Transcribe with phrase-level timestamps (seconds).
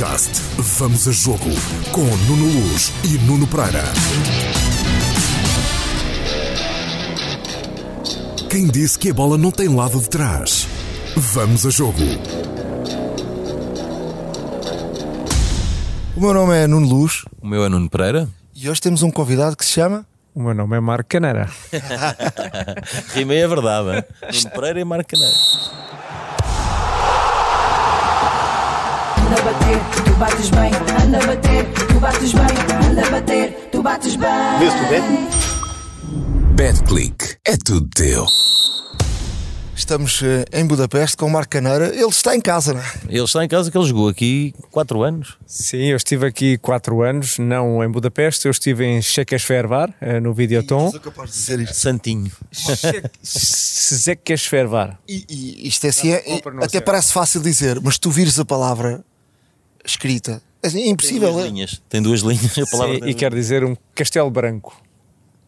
[0.00, 1.50] podcast Vamos a Jogo
[1.92, 3.84] com Nuno Luz e Nuno Pereira.
[8.48, 10.66] Quem disse que a bola não tem lado de trás?
[11.14, 11.98] Vamos a Jogo.
[16.16, 18.26] O meu nome é Nuno Luz O meu é Nuno Pereira.
[18.54, 20.06] e hoje temos um convidado que se chama.
[20.34, 21.50] O meu nome é Marco Canera.
[23.12, 24.06] Rima é verdade.
[24.32, 25.36] Nuno Pereira e Marco Caneiro.
[29.30, 30.72] Anda a bater, tu bates bem.
[31.06, 32.42] Anda a bater, tu bates bem.
[32.90, 34.28] Anda a bater, tu bates bem.
[36.56, 37.36] BetClick.
[37.46, 38.26] É tudo teu.
[39.76, 41.94] Estamos eh, em Budapeste com o Marco Caneira.
[41.94, 42.92] Ele está em casa, não é?
[43.08, 45.38] Ele está em casa que ele jogou aqui 4 anos.
[45.46, 50.34] Sim, eu estive aqui quatro anos, não em Budapeste, eu estive em Szekesfehérvár, eh, no
[50.34, 50.90] Videoton.
[50.90, 51.74] Sou capaz de dizer isto.
[51.76, 52.32] Santinho.
[53.22, 54.98] Szekesfehérvár.
[55.08, 59.04] E, e isto é assim, é- até parece fácil dizer, mas tu vires a palavra
[59.84, 60.42] escrita.
[60.62, 61.32] É assim, é Tem impossível.
[61.32, 61.48] duas é?
[61.48, 61.82] linhas.
[61.88, 62.58] Tem duas linhas.
[62.58, 64.80] A palavra Sim, tem e quer dizer um castelo branco.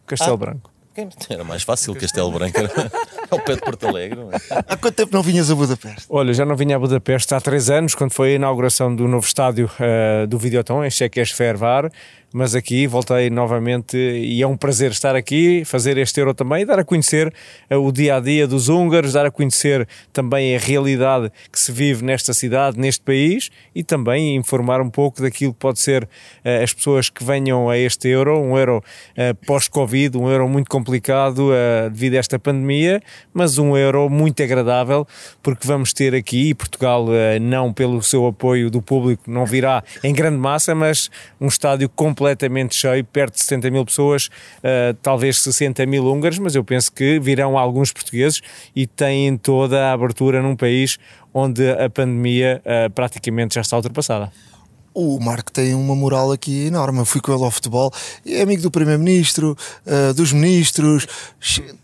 [0.05, 0.71] Castelo branco.
[0.95, 1.95] duas- Era mais fácil.
[1.95, 2.69] Castelo Branco era
[3.31, 4.19] ao pé de Porto Alegre.
[4.31, 4.63] é?
[4.67, 6.05] Há quanto tempo não vinhas a Budapeste?
[6.09, 9.25] Olha, já não vinha a Budapeste há três anos, quando foi a inauguração do novo
[9.25, 11.89] estádio eh, do Videoton, em Szekesfehérvár,
[12.33, 16.79] mas aqui voltei novamente e é um prazer estar aqui, fazer este Euro também dar
[16.79, 17.31] a conhecer
[17.69, 22.33] eh, o dia-a-dia dos húngaros, dar a conhecer também a realidade que se vive nesta
[22.33, 26.09] cidade, neste país e também informar um pouco daquilo que pode ser
[26.43, 28.83] eh, as pessoas que venham a este Euro, um Euro
[29.15, 33.01] eh, pós-Covid, um Euro muito complicado eh, devido a esta pandemia,
[33.33, 35.07] mas um Euro muito agradável
[35.41, 37.05] porque vamos ter aqui, Portugal
[37.41, 41.89] não pelo seu apoio do público, não virá em grande massa, mas um estádio
[42.23, 44.29] completamente cheio, perto de 70 mil pessoas,
[44.63, 48.41] eh, talvez 60 mil húngaros, mas eu penso que virão alguns portugueses
[48.73, 50.97] e têm toda a abertura num país
[51.33, 54.31] onde a pandemia eh, praticamente já está ultrapassada.
[54.93, 56.99] O Marco tem uma moral aqui enorme.
[56.99, 57.91] Eu fui com ele ao futebol,
[58.25, 61.05] é amigo do Primeiro-Ministro, eh, dos ministros,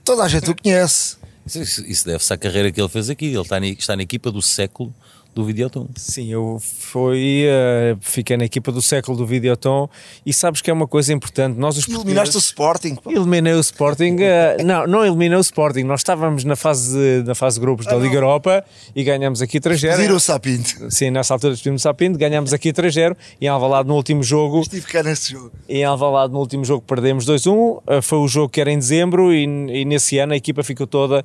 [0.05, 1.17] toda a gente o conhece.
[1.45, 3.25] Isso, isso- isso deve-se à carreira que ele fez aqui.
[3.25, 4.93] Ele está na, está na equipa do século
[5.39, 5.87] do Videoton.
[5.95, 9.89] Sim, eu fui, eh, fiquei na equipa do século do Videoton
[10.25, 11.57] e sabes que é uma coisa importante.
[11.57, 12.95] Nós os Eliminaste o Sporting.
[12.95, 13.11] pá.
[13.11, 15.83] Eliminei o Sporting, eh, não, não eliminei o Sporting.
[15.83, 18.63] Nós estávamos na fase, na fase de grupos da Liga Europa
[18.95, 19.97] e ganhamos aqui 3-0.
[19.97, 20.89] Pedir o Sapinto.
[20.91, 24.61] Sim, nessa altura despedimos a Sapinto, ganhamos aqui 3-0 e em Alvalade no último jogo
[24.61, 25.51] Estive cá nesse jogo.
[25.67, 29.33] em Alvalade no último jogo perdemos 2-1, eh, foi o jogo que era em dezembro
[29.33, 31.23] e, e nesse ano a equipa ficou toda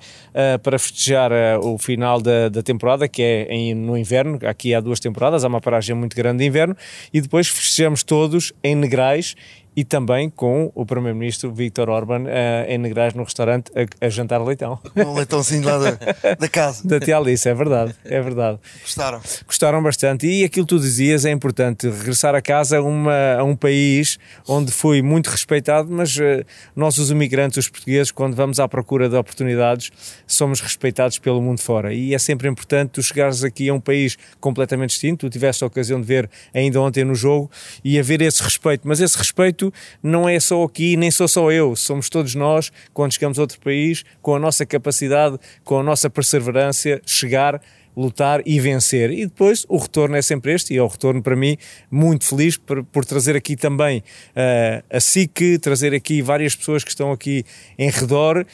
[0.62, 1.30] para festejar
[1.62, 5.48] o final da, da temporada, que é em- no inverno, aqui há duas temporadas, há
[5.48, 6.76] uma paragem muito grande de inverno,
[7.12, 9.34] e depois festejamos todos em Negrais
[9.76, 14.42] e também com o Primeiro-Ministro Vítor Orban eh, em Negrais no restaurante a, a jantar
[14.42, 14.78] leitão.
[14.96, 16.86] Um leitãozinho lá da, da casa.
[16.86, 18.58] da Tia Alice, é verdade, é verdade.
[18.82, 19.20] Gostaram?
[19.46, 23.44] Gostaram bastante e aquilo que tu dizias é importante, regressar a casa a, uma, a
[23.44, 24.18] um país
[24.48, 26.44] onde fui muito respeitado, mas eh,
[26.76, 29.90] nós os imigrantes, os portugueses, quando vamos à procura de oportunidades,
[30.26, 34.16] somos respeitados pelo mundo fora e é sempre importante tu chegares aqui a um país
[34.40, 37.50] completamente distinto, tu tiveste a ocasião de ver ainda ontem no jogo
[37.82, 39.63] e haver esse respeito, mas esse respeito
[40.02, 43.60] não é só aqui, nem sou só eu, somos todos nós, quando chegamos a outro
[43.60, 47.60] país, com a nossa capacidade, com a nossa perseverança, chegar
[47.96, 49.10] lutar e vencer.
[49.10, 51.56] E depois o retorno é sempre este, e é o retorno para mim
[51.90, 54.02] muito feliz por, por trazer aqui também
[54.34, 57.44] eh, a SIC, trazer aqui várias pessoas que estão aqui
[57.78, 58.44] em redor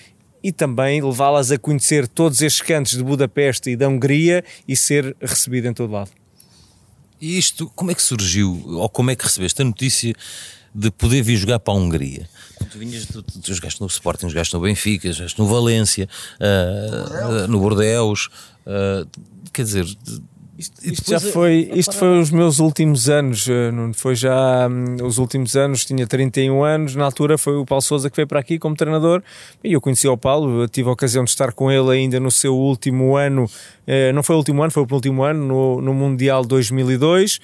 [0.43, 5.17] e também levá-las a conhecer todos estes cantos de Budapeste e da Hungria e ser
[5.21, 6.11] recebido em todo lado.
[7.21, 10.15] E isto, como é que surgiu, ou como é que recebeste a notícia
[10.75, 12.29] de poder vir jogar para a Hungria?
[12.71, 16.09] Tu, vinhas, tu, tu, tu jogaste no Sporting, jogaste no Benfica, jogaste no Valência,
[16.41, 18.29] ah, ah, no Bordeus,
[18.67, 19.07] ah,
[19.53, 19.87] quer dizer...
[20.61, 23.95] Isto, isto já é- foi, isto foi os meus últimos anos, eh, Nuno.
[23.95, 28.11] Foi já hum, os últimos anos, tinha 31 anos, na altura foi o Paulo Souza
[28.11, 29.23] que veio para aqui como treinador.
[29.65, 32.31] E eu conheci o Paulo, eu tive a ocasião de estar com ele ainda no
[32.31, 33.49] seu último ano,
[33.87, 37.41] eh, não foi o último ano, foi o penúltimo ano, no, no Mundial 2002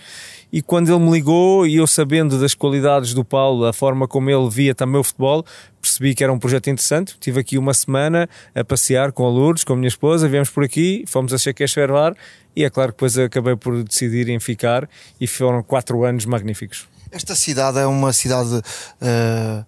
[0.52, 4.30] e quando ele me ligou e eu sabendo das qualidades do Paulo, a forma como
[4.30, 5.44] ele via também o futebol,
[5.86, 7.16] percebi que era um projeto interessante.
[7.20, 10.64] Tive aqui uma semana a passear com a Lourdes, com a minha esposa, viemos por
[10.64, 12.14] aqui, fomos a Chequesvervar
[12.54, 14.88] e é claro que depois acabei por decidir em ficar
[15.20, 16.88] e foram quatro anos magníficos.
[17.10, 18.60] Esta cidade é uma cidade
[19.00, 19.64] eh,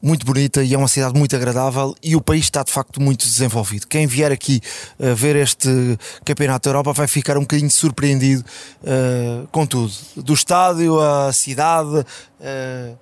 [0.00, 3.24] muito bonita e é uma cidade muito agradável e o país está de facto muito
[3.26, 3.86] desenvolvido.
[3.86, 4.60] Quem vier aqui
[4.98, 8.42] eh, ver este Campeonato da Europa vai ficar um bocadinho surpreendido
[8.84, 9.92] eh, com tudo.
[10.16, 12.04] Do estádio, a cidade.
[12.40, 12.94] eh,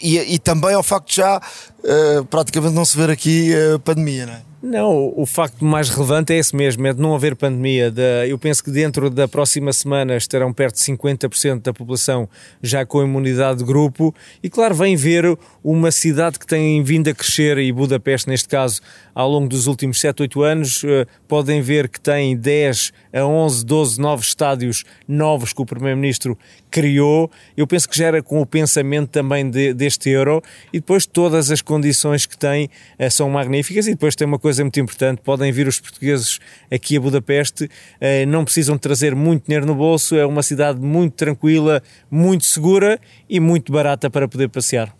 [0.00, 1.40] e, e também ao facto de já
[1.84, 4.52] eh, praticamente não se ver aqui a pandemia, não é?
[4.62, 7.90] Não, o facto mais relevante é esse mesmo, é de não haver pandemia.
[7.90, 12.28] Da, eu penso que dentro da próxima semana estarão perto de 50% da população
[12.62, 17.14] já com imunidade de grupo e, claro, vem ver uma cidade que tem vindo a
[17.14, 18.80] crescer e Budapeste, neste caso,
[19.12, 23.66] ao longo dos últimos 7, 8 anos, eh, podem ver que tem 10 a 11,
[23.66, 26.38] 12 novos estádios novos que o Primeiro-Ministro
[26.70, 27.28] criou.
[27.56, 30.40] Eu penso que gera com o pensamento também de, deste euro
[30.72, 34.52] e depois todas as condições que tem eh, são magníficas e depois tem uma coisa
[34.52, 36.38] coisa muito importante, podem vir os portugueses
[36.70, 41.14] aqui a Budapeste, eh, não precisam trazer muito dinheiro no bolso, é uma cidade muito
[41.14, 44.94] tranquila, muito segura e muito barata para poder passear.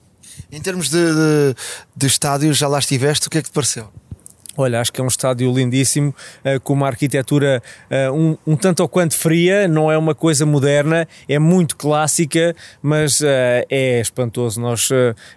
[0.51, 1.55] Em termos de, de,
[1.95, 3.93] de estádios, já lá estiveste, o que é que te pareceu?
[4.55, 6.15] Olha, acho que é um estádio lindíssimo,
[6.45, 10.45] uh, com uma arquitetura uh, um, um, tanto ou quanto fria, não é uma coisa
[10.45, 13.25] moderna, é muito clássica, mas uh,
[13.71, 14.61] é espantoso.
[14.61, 14.91] Nós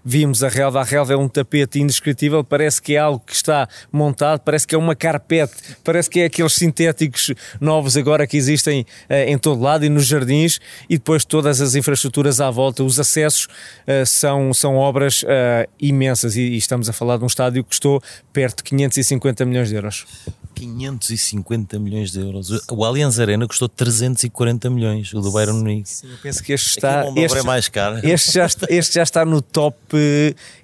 [0.03, 3.69] vimos a relva, a relva é um tapete indescritível, parece que é algo que está
[3.89, 8.85] montado, parece que é uma carpete, parece que é aqueles sintéticos novos agora que existem
[9.09, 10.59] em todo lado e nos jardins,
[10.89, 13.47] e depois todas as infraestruturas à volta, os acessos
[14.05, 15.23] são, são obras
[15.79, 18.01] imensas, e, e, estamos a falar de um estádio que custou
[18.33, 20.05] perto de 500 550 milhões de euros.
[20.55, 22.49] 550 milhões de euros.
[22.71, 25.89] O Allianz Arena custou 340 milhões, o do Bayern Munique.
[25.89, 27.05] Sim, eu penso que este está.
[27.15, 27.99] Este, é mais caro.
[28.03, 29.77] Este já, está, este já está no top.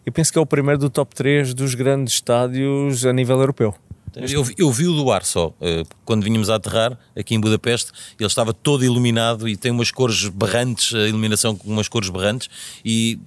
[0.05, 3.75] Eu penso que é o primeiro do top 3 dos grandes estádios a nível europeu.
[4.15, 7.93] Eu, eu, vi o do ar só, eh, quando vínhamos a aterrar aqui em Budapeste,
[8.19, 12.49] ele estava todo iluminado e tem umas cores berrantes, a iluminação com umas cores berrantes,
[12.83, 13.17] e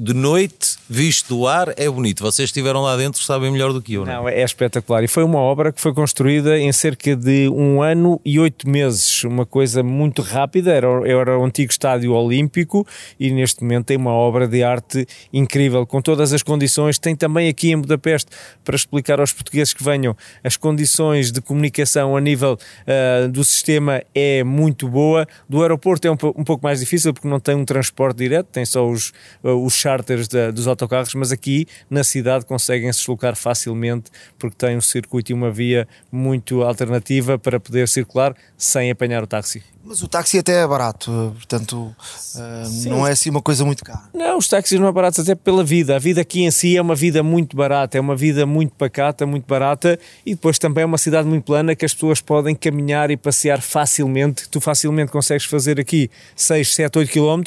[0.00, 2.22] de noite, visto do ar, é bonito.
[2.22, 4.16] Vocês estiveram lá dentro, sabem melhor do que eu, não, é?
[4.16, 4.44] não é?
[4.44, 5.02] espetacular.
[5.02, 9.24] E foi uma obra que foi construída em cerca de um ano e oito meses.
[9.24, 10.70] Uma coisa muito rápida.
[10.70, 12.86] Era, era o antigo estádio olímpico
[13.18, 16.96] e neste momento tem uma obra de arte incrível, com todas as condições.
[16.96, 18.30] Tem também aqui em Budapeste,
[18.64, 24.00] para explicar aos portugueses que venham, as condições de comunicação a nível uh, do sistema
[24.14, 25.26] é muito boa.
[25.48, 28.64] Do aeroporto é um, um, pouco mais difícil porque não tem um transporte direto, tem
[28.64, 29.12] só os,
[29.42, 34.56] uh, os charters da, dos autocarros, mas aqui na cidade conseguem se deslocar facilmente porque
[34.56, 39.62] tem um circuito e uma via muito alternativa para poder circular sem apanhar o táxi.
[39.82, 41.94] Mas o táxi até é barato, portanto
[42.34, 44.02] uh, não é assim uma coisa muito cara.
[44.12, 45.96] Não, os táxis não é baratos até pela vida.
[45.96, 49.24] A vida aqui em si é uma vida muito barata, é uma vida muito pacata,
[49.24, 53.10] muito barata e depois também é uma cidade muito plana que as pessoas podem caminhar
[53.10, 54.46] e passear facilmente.
[54.50, 57.42] Tu facilmente consegues fazer aqui 6, 7, 8 km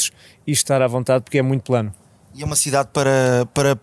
[0.48, 1.94] e estar à vontade porque é muito plano.
[2.34, 3.78] E é uma cidade para, para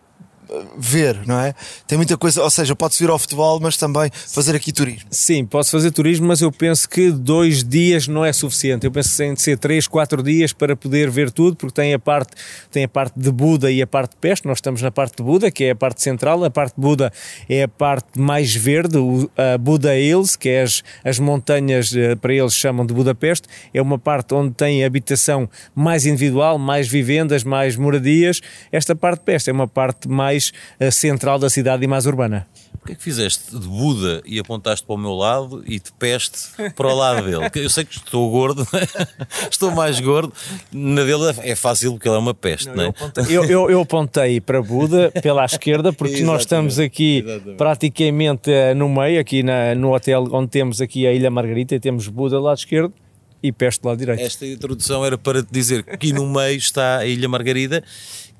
[0.76, 1.54] ver, não é?
[1.86, 5.08] Tem muita coisa, ou seja, pode-se vir ao futebol, mas também fazer aqui turismo.
[5.10, 8.86] Sim, pode-se fazer turismo, mas eu penso que dois dias não é suficiente.
[8.86, 11.92] Eu penso que tem de ser três, quatro dias para poder ver tudo, porque tem
[11.94, 12.32] a parte,
[12.70, 14.46] tem a parte de Buda e a parte de Peste.
[14.46, 16.42] Nós estamos na parte de Buda, que é a parte central.
[16.44, 17.12] A parte de Buda
[17.48, 18.98] é a parte mais verde,
[19.36, 23.48] a Buda Hills, que é as, as montanhas, eh, para eles chamam de Budapeste.
[23.72, 28.40] É uma parte onde tem habitação mais individual, mais vivendas, mais moradias.
[28.72, 32.06] Esta parte de Peste é uma parte mais mais uh, central da cidade e mais
[32.06, 32.46] urbana.
[32.78, 36.48] Porquê é que fizeste de Buda e apontaste para o meu lado e de peste
[36.76, 37.50] para o lado dele?
[37.56, 38.66] Eu sei que estou gordo,
[39.50, 40.32] estou mais gordo.
[40.72, 42.94] Na dele é fácil porque ele é uma peste, não, não é?
[43.28, 47.56] Eu, eu, eu, apontei para Buda pela esquerda porque nós estamos aqui exatamente.
[47.56, 51.80] praticamente eh, no meio, aqui na, no hotel onde temos aqui a Ilha Margarita e
[51.80, 52.94] temos Buda do lado esquerdo
[53.42, 54.20] e peste do lado direito.
[54.20, 57.82] Esta introdução era para te dizer que aqui no meio está a Ilha Margarida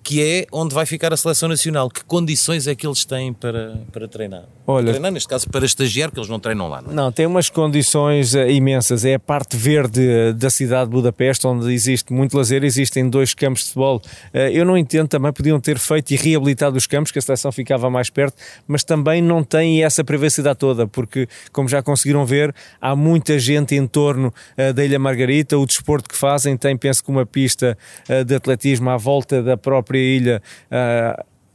[0.09, 1.91] que é onde vai ficar a seleção nacional.
[1.91, 4.45] Que condições é que eles têm para, para treinar?
[4.67, 6.81] Olha, treinar, neste caso, para estagiar, que eles não treinam lá.
[6.81, 6.95] Não, é?
[6.95, 9.05] não tem umas condições uh, imensas.
[9.05, 13.35] É a parte verde uh, da cidade de Budapeste, onde existe muito lazer, existem dois
[13.35, 14.01] campos de futebol.
[14.33, 17.53] Uh, eu não entendo, também podiam ter feito e reabilitado os campos, que a seleção
[17.53, 18.35] ficava mais perto,
[18.67, 23.75] mas também não tem essa privacidade toda, porque, como já conseguiram ver, há muita gente
[23.75, 24.33] em torno
[24.75, 25.59] da Ilha Margarita.
[25.59, 27.77] O desporto que fazem tem, penso que, uma pista
[28.27, 30.43] de atletismo à volta da própria própria ilha.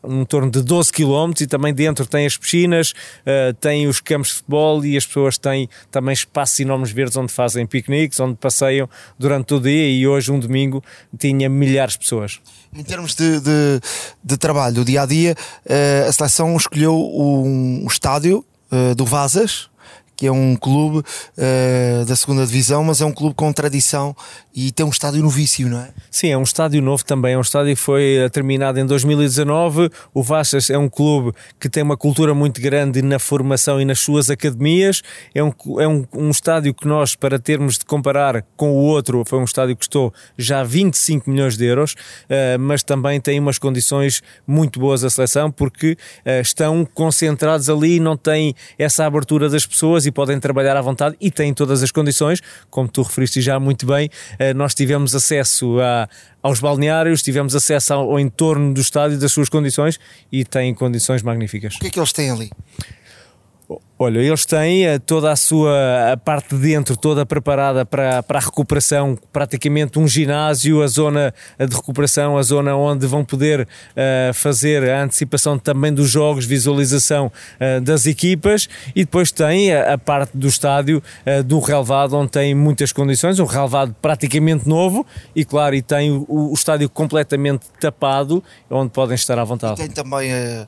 [0.06, 4.28] Em torno de 12 km e também dentro tem as piscinas, uh, tem os campos
[4.28, 8.90] de futebol e as pessoas têm também espaços enormes verdes onde fazem piqueniques, onde passeiam
[9.18, 10.84] durante o dia e hoje, um domingo,
[11.18, 12.42] tinha milhares de pessoas.
[12.76, 13.80] Em termos de, de,
[14.22, 18.46] de trabalho, do dia a dia, uh, a seleção escolheu um, estádio
[18.98, 19.70] do Vazas
[20.16, 24.16] que é um clube uh, da segunda divisão, mas é um clube com tradição
[24.56, 25.90] e tem um estádio novício, não é?
[26.12, 29.90] Sim, é um estádio novo também, é um estádio que foi eh, terminado em 2019.
[30.14, 34.00] O Vastas é um clube que tem uma cultura muito grande na formação e nas
[34.00, 35.02] suas academias.
[35.34, 39.24] É um, é um, um estádio que nós, para termos de comparar com o outro,
[39.26, 43.58] foi um estádio que custou já 25 milhões de euros, uh, mas também tem umas
[43.58, 49.66] condições muito boas a seleção porque uh, estão concentrados ali, não têm essa abertura das
[49.66, 53.60] pessoas e podem trabalhar à vontade e têm todas as condições, como tu referiste já
[53.60, 56.08] muito bem eh, nós tivemos acesso a,
[56.42, 60.00] aos balneários, tivemos acesso ao, ao entorno do estádio, das suas condições
[60.32, 61.76] e têm condições magníficas.
[61.76, 62.50] O que é que eles têm ali?
[63.98, 68.40] Olha, eles têm eh, toda a sua a parte de dentro toda preparada para, para
[68.40, 74.34] a recuperação, praticamente um ginásio, a zona de recuperação, a zona onde vão poder uh,
[74.34, 79.98] fazer a antecipação também dos jogos, visualização uh, das equipas e depois tem a, a
[79.98, 85.46] parte do estádio uh, do relevado, onde tem muitas condições, um relevado praticamente novo e
[85.46, 89.82] claro, e tem o, o estádio completamente tapado, onde podem estar à vontade.
[89.82, 90.68] E tem também a,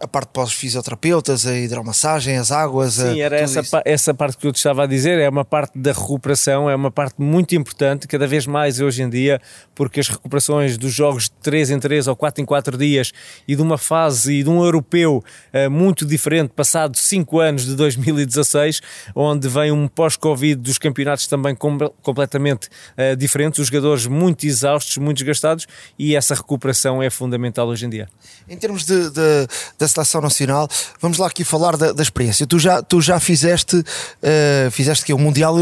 [0.00, 2.94] a parte para os fisioterapeutas, a hidromassagem, as águas.
[2.94, 5.92] Sim, era essa, essa parte que eu te estava a dizer, é uma parte da
[5.92, 9.40] recuperação, é uma parte muito importante, cada vez mais hoje em dia,
[9.74, 13.12] porque as recuperações dos jogos de 3 em 3 ou 4 em 4 dias
[13.46, 17.74] e de uma fase e de um europeu uh, muito diferente, passado 5 anos de
[17.76, 18.80] 2016,
[19.14, 24.96] onde vem um pós-Covid dos campeonatos também com, completamente uh, diferentes, os jogadores muito exaustos,
[24.96, 25.66] muito desgastados
[25.98, 28.08] e essa recuperação é fundamental hoje em dia.
[28.48, 30.68] Em termos de, de da seleção nacional,
[31.00, 32.37] vamos lá aqui falar da, da experiência.
[32.46, 35.56] Tu já, tu já fizeste, uh, fizeste que um mundial,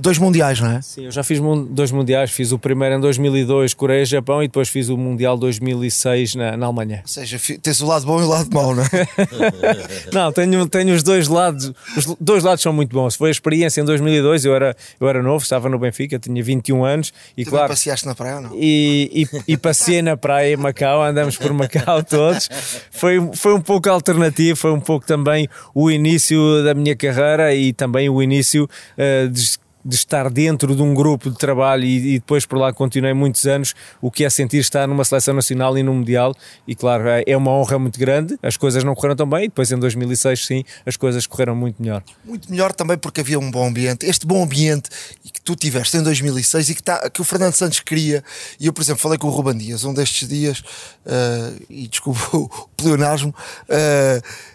[0.00, 0.82] dois mundiais, não é?
[0.82, 1.40] Sim, eu já fiz
[1.70, 2.30] dois mundiais.
[2.30, 6.56] Fiz o primeiro em 2002, Coreia e Japão, e depois fiz o mundial 2006 na,
[6.56, 7.00] na Alemanha.
[7.02, 8.88] Ou seja, tens o lado bom e o lado mau, não é?
[10.12, 11.72] não, tenho, tenho os dois lados.
[11.96, 13.16] Os dois lados são muito bons.
[13.16, 14.44] Foi a experiência em 2002.
[14.44, 17.68] Eu era, eu era novo, estava no Benfica, tinha 21 anos e tu claro.
[17.68, 18.50] passeaste na praia ou não?
[18.54, 22.48] E, e, e passei na praia em Macau, andamos por Macau todos.
[22.90, 26.13] Foi, foi um pouco alternativo, foi um pouco também o início
[26.64, 31.30] da minha carreira e também o início uh, de de estar dentro de um grupo
[31.30, 34.88] de trabalho e, e, depois por lá continuei muitos anos, o que é sentir estar
[34.88, 36.34] numa seleção nacional e no Mundial.
[36.66, 38.38] E claro, é, é uma honra muito grande.
[38.42, 41.82] As coisas não correram tão bem, e depois em 2006, sim, as coisas correram muito
[41.82, 42.02] melhor.
[42.24, 44.06] Muito melhor também porque havia um bom ambiente.
[44.06, 44.88] Este bom ambiente
[45.32, 48.24] que tu tiveste em 2006 e que, tá, que o Fernando Santos queria.
[48.58, 52.20] E eu, por exemplo, falei com o Ruban Dias um destes dias, uh, e desculpa
[52.36, 53.34] o pleonasmo.
[53.68, 54.53] Uh,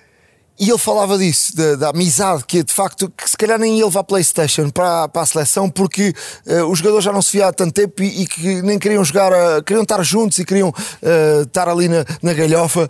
[0.60, 3.86] e ele falava disso, da, da, amizade, que de facto, que se calhar nem ele
[3.86, 6.14] levar Playstation para, para a seleção, porque
[6.46, 9.04] uh, os jogadores já não se via há tanto tempo e, e que nem queriam
[9.04, 12.90] jogar, uh, queriam estar juntos e queriam uh, estar ali na, na galhofa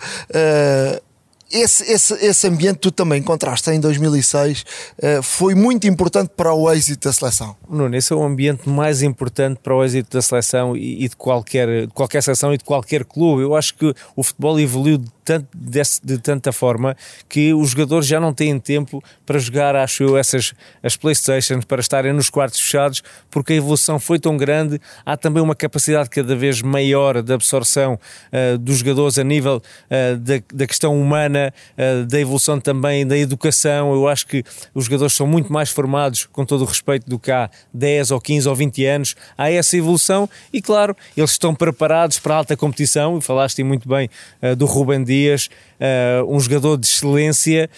[1.52, 6.72] esse, esse, esse ambiente tu também encontraste em 2006 uh, foi muito importante para o
[6.72, 7.56] êxito da seleção.
[7.68, 11.16] Nuno, esse é o ambiente mais importante para o êxito da seleção e, e de,
[11.16, 13.42] qualquer, de qualquer seleção e de qualquer clube.
[13.42, 18.08] Eu acho que o futebol evoluiu de, tanto, de, de, tanta forma que os jogadores
[18.08, 22.60] já não têm tempo para jogar, acho eu, essas as Playstations, para estarem nos quartos
[22.60, 24.82] fechados, porque a evolução foi tão grande.
[25.06, 30.18] Há também uma capacidade cada vez maior de absorção uh, dos jogadores a nível uh,
[30.18, 33.94] da, da questão humana uh, da evolução também da educação.
[33.94, 34.44] Eu acho que
[34.74, 38.20] os jogadores são muito mais formados, com todo o respeito, do que há 10 ou
[38.20, 39.16] 15 ou 20 anos.
[39.38, 43.20] Há essa evolução e, claro, eles estão preparados para a alta competição.
[43.20, 44.10] E falaste muito bem
[44.58, 47.70] do Rubem Dias, uh, um jogador de excelência,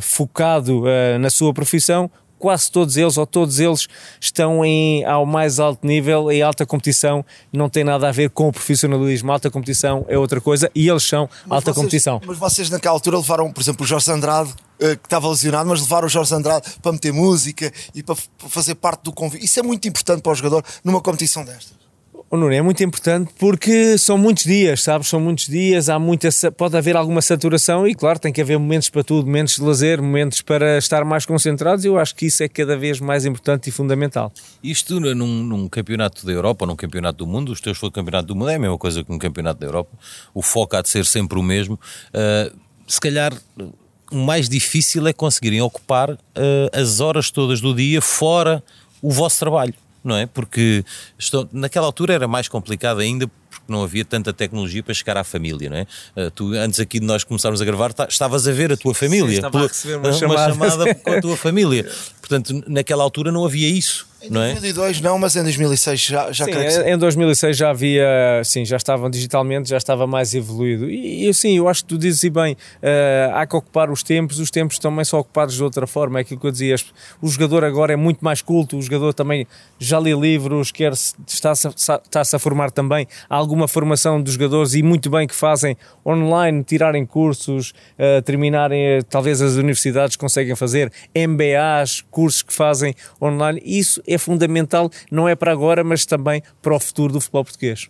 [0.00, 0.84] focado
[1.20, 3.88] na sua profissão, quase todos eles ou todos eles
[4.20, 8.48] estão em, ao mais alto nível, em alta competição, não tem nada a ver com
[8.48, 9.32] o profissionalismo.
[9.32, 12.20] Alta competição é outra coisa e eles são mas alta vocês, competição.
[12.26, 16.06] Mas vocês naquela altura levaram, por exemplo, o Jorge Andrade que estava lesionado, mas levaram
[16.06, 18.16] o Jorge Andrade para meter música e para
[18.48, 19.42] fazer parte do convite.
[19.44, 21.83] Isso é muito importante para o jogador numa competição destas.
[22.34, 25.06] Oh, Nuno, é muito importante porque são muitos dias, sabes?
[25.06, 28.90] São muitos dias, há muita, pode haver alguma saturação e, claro, tem que haver momentos
[28.90, 31.84] para tudo, momentos de lazer, momentos para estar mais concentrados.
[31.84, 34.32] Eu acho que isso é cada vez mais importante e fundamental.
[34.64, 38.34] Isto num, num campeonato da Europa, num campeonato do mundo, os teus foi campeonato do
[38.34, 39.96] mundo, é a mesma coisa que um campeonato da Europa,
[40.34, 41.78] o foco há de ser sempre o mesmo.
[42.08, 42.52] Uh,
[42.84, 43.32] se calhar
[44.10, 46.18] o mais difícil é conseguirem ocupar uh,
[46.72, 48.60] as horas todas do dia fora
[49.00, 50.26] o vosso trabalho não é?
[50.26, 50.84] Porque
[51.18, 55.24] estou, naquela altura era mais complicado ainda porque não havia tanta tecnologia para chegar à
[55.24, 55.86] família, não é?
[56.16, 59.30] Uh, tu, antes aqui de nós começarmos a gravar, estavas a ver a tua família.
[59.30, 60.52] Sim, estava a receber uma, uma chamada.
[60.52, 61.90] chamada com a tua família.
[62.20, 64.06] Portanto, naquela altura não havia isso.
[64.30, 64.50] Não é?
[64.50, 68.42] Em 2002 não, mas em 2006 já, já Sim, creio que em 2006 já havia,
[68.44, 70.90] sim, já estavam digitalmente, já estava mais evoluído.
[70.90, 74.02] E, e sim, eu acho que tu dizes e bem, eh, há que ocupar os
[74.02, 76.18] tempos, os tempos também são ocupados de outra forma.
[76.18, 76.76] É aquilo que eu dizia,
[77.20, 79.46] o jogador agora é muito mais culto, o jogador também
[79.78, 83.06] já lê livros, quer está-se a, está-se a formar também.
[83.28, 88.80] Há alguma formação dos jogadores e muito bem que fazem online, tirarem cursos, eh, terminarem,
[88.80, 93.60] eh, talvez as universidades conseguem fazer MBAs, cursos que fazem online.
[93.64, 97.88] Isso é fundamental, não é para agora, mas também para o futuro do futebol português.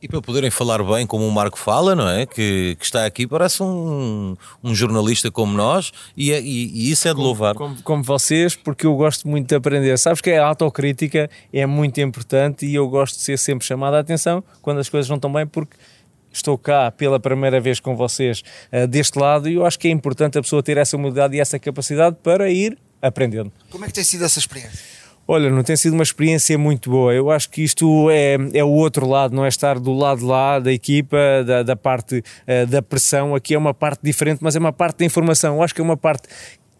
[0.00, 2.26] E para poderem falar bem como o Marco fala, não é?
[2.26, 7.06] Que, que está aqui, parece um, um jornalista como nós e, é- e- e isso
[7.06, 7.54] é de louvar.
[7.54, 9.96] Como, como vocês, porque eu gosto muito de aprender.
[10.00, 14.00] Sabes que a autocrítica é muito importante e eu gosto de ser sempre chamado a
[14.00, 15.76] atenção quando as coisas não estão bem, porque
[16.32, 19.90] estou cá pela primeira vez com vocês eh, deste lado e eu acho que é
[19.92, 23.52] importante a pessoa ter essa humildade e essa capacidade para ir aprendendo.
[23.70, 24.80] Como é que tem sido essa experiência?
[25.34, 27.14] Olha, não tem sido uma experiência muito boa.
[27.14, 30.58] Eu acho que isto é, é o outro lado, não é estar do lado lá
[30.58, 33.34] da equipa, da, da parte eh, da pressão.
[33.34, 35.56] Aqui é uma parte diferente, mas é uma parte da informação.
[35.56, 36.28] Eu acho que é uma parte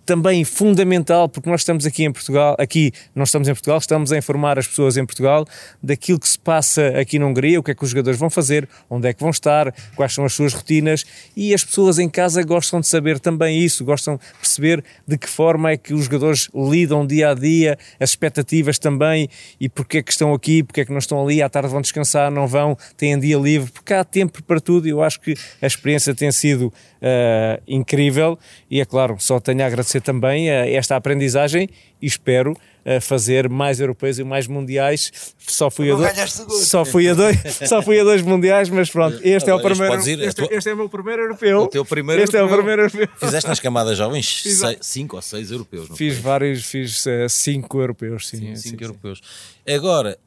[0.04, 4.18] também fundamental, porque nós estamos aqui em Portugal, aqui não estamos em Portugal, estamos a
[4.18, 5.46] informar as pessoas em Portugal
[5.82, 8.68] daquilo que se passa aqui na Hungria, o que é que os jogadores vão fazer,
[8.90, 11.04] onde é que vão estar, quais são as suas rotinas
[11.36, 15.28] e as pessoas em casa gostam de saber também isso, gostam de perceber de que
[15.28, 19.28] forma é que os jogadores lidam dia a dia, as expectativas também
[19.60, 21.80] e porque é que estão aqui, porque é que não estão ali, à tarde vão
[21.80, 25.34] descansar, não vão, têm dia livre, porque há tempo para tudo e eu acho que
[25.60, 28.38] a experiência tem sido ah, incrível
[28.70, 31.68] e é claro, só tenho a agradecer também a esta aprendizagem
[32.00, 35.34] e espero ah, fazer mais europeus e mais mundiais.
[35.38, 36.32] Só fui a dois,
[36.66, 37.36] só fui a dois,
[37.68, 40.74] só fui a dois mundiais, mas pronto, este é o primeiro, a este, este é
[40.74, 41.60] o meu primeiro europeu.
[41.60, 42.58] O teu primeiro este é o europeu.
[42.58, 43.08] primeiro europeu.
[43.18, 44.78] Fizeste nas camadas jovens Exato.
[44.80, 48.38] 5 ou 6 europeus, não Fiz vários, fiz ah, cinco europeus, sim.
[48.38, 48.84] sim, Cinco sim.
[48.84, 49.20] europeus.
[49.66, 50.18] Agora,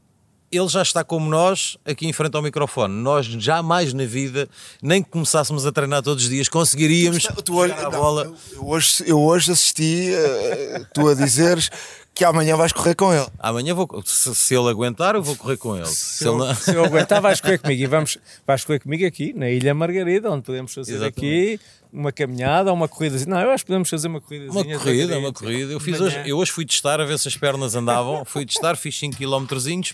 [0.57, 2.93] ele já está como nós, aqui em frente ao microfone.
[2.93, 4.47] Nós jamais na vida,
[4.81, 8.23] nem que começássemos a treinar todos os dias, conseguiríamos Tu olha- jogar a não, bola.
[8.25, 11.69] eu, eu hoje, eu hoje assisti eh, tu a dizeres
[12.13, 13.27] que amanhã vais correr com ele.
[13.39, 15.85] Amanhã vou, se, se ele aguentar, eu vou correr com ele.
[15.87, 19.33] Se ele não- Se eu aguentar, vais correr comigo e vamos, vais correr comigo aqui
[19.35, 21.17] na Ilha Margarida, onde podemos fazer Exatamente.
[21.19, 21.59] aqui
[21.95, 23.17] uma caminhada ou uma corrida.
[23.27, 24.51] Não, eu acho que podemos fazer uma corrida.
[24.51, 25.71] Uma corrida, uma corrida.
[25.73, 28.23] Eu, fiz hoje, eu hoje fui testar a ver se as pernas andavam.
[28.25, 29.45] Fui testar, fiz 5 km,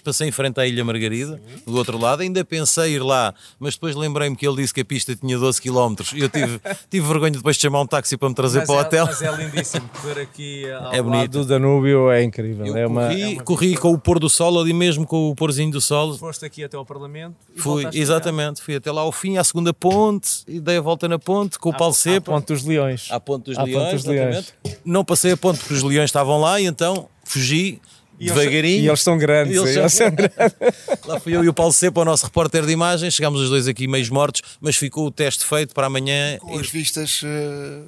[0.03, 2.21] passei em frente à Ilha Margarida, do outro lado.
[2.21, 5.61] Ainda pensei ir lá, mas depois lembrei-me que ele disse que a pista tinha 12
[5.61, 5.95] km.
[6.15, 8.75] E eu tive, tive vergonha depois de chamar um táxi para me trazer Mas para
[8.75, 9.05] o é, hotel.
[9.05, 11.31] mas é lindíssimo correr aqui ao É bonito.
[11.31, 12.65] do Danúbio, é incrível.
[12.65, 15.29] Eu é uma, corri, é uma- corri com o pôr do sol ali mesmo, com
[15.29, 16.17] o pôrzinho do sol.
[16.17, 20.43] Foste aqui até ao Parlamento Fui, exatamente, fui até lá ao fim, à segunda ponte,
[20.47, 22.17] e dei a volta na ponte com o Paulo cá.
[22.17, 22.21] À.
[22.21, 23.07] Ponte dos Leões.
[23.09, 24.53] À ponte dos À leões, Ponte dos Leões.
[24.85, 27.79] Não passei a ponte porque os leões estavam lá e então fugi
[28.19, 28.83] E eles- devagarinho.
[28.83, 29.57] E eles são grandes.
[29.57, 30.35] Eles eles são- grandes.
[31.07, 33.13] Lá fui eu e o Paulo Sepa, o nosso repórter de imagens.
[33.15, 36.69] Chegámos os dois aqui meio mortos, mas ficou o teste feito para amanhã Com as
[36.69, 37.21] vistas.
[37.23, 37.81] eh,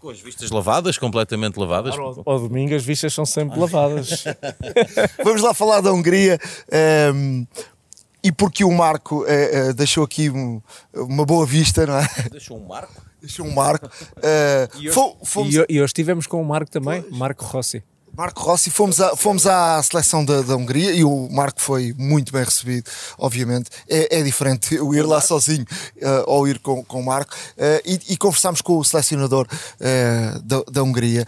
[0.00, 1.96] com as vistas lavadas, completamente lavadas.
[1.96, 4.24] Ao, ao domingo as vistas são sempre lavadas.
[5.24, 6.38] Vamos lá falar da Hungria.
[6.70, 7.44] ehm,
[8.22, 10.60] e porque o Marco eh, eh, deixou aqui um-
[10.94, 12.06] uma boa vista, não é?
[12.30, 13.02] Deixou um marco.
[13.20, 13.88] Deixou um marco.
[14.22, 17.82] Eh, fo- fomos, E, ho- e hoje estivemos com o Marco também, Marco Rossi.
[18.16, 22.30] Marco Rossi, fomos, a- fomos à seleção da, da Hungria e o Marco foi muito
[22.32, 23.70] bem recebido, obviamente.
[23.88, 25.64] É, é diferente eu ir lá sozinho
[25.98, 27.34] eh, ou ir com, com o Marco.
[27.56, 29.46] Eh, e, e conversámos com o selecionador
[29.80, 31.26] eh, da, da Hungria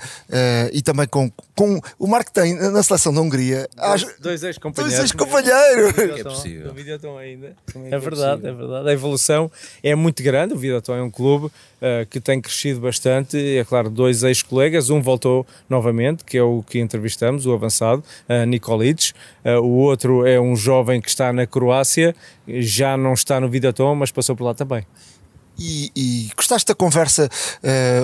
[0.73, 1.81] e também com, com.
[1.99, 3.68] O Marco tem na seleção da Hungria.
[3.79, 4.99] às- Dois ex-companheiros.
[4.99, 6.18] Dois ex-companheiros.
[6.20, 6.68] É possível.
[6.68, 7.57] Do Videoton ainda.
[7.90, 8.88] É verdade, é verdade.
[8.88, 9.51] A evolução
[9.83, 10.53] é muito grande.
[10.55, 11.51] O Videoton é um clube
[12.09, 13.37] que tem crescido bastante.
[13.37, 14.90] É claro, dois ex-colegas.
[14.90, 19.12] Um voltou novamente, que é o que entrevistamos, o avançado, uh, Nikolic.
[19.44, 22.14] Eh, o outro é um jovem que está na Croácia,
[22.47, 24.87] já não está no Videoton, mas passou por lá também.
[25.59, 27.29] E, e gostaste da conversa?
[27.62, 28.03] eh,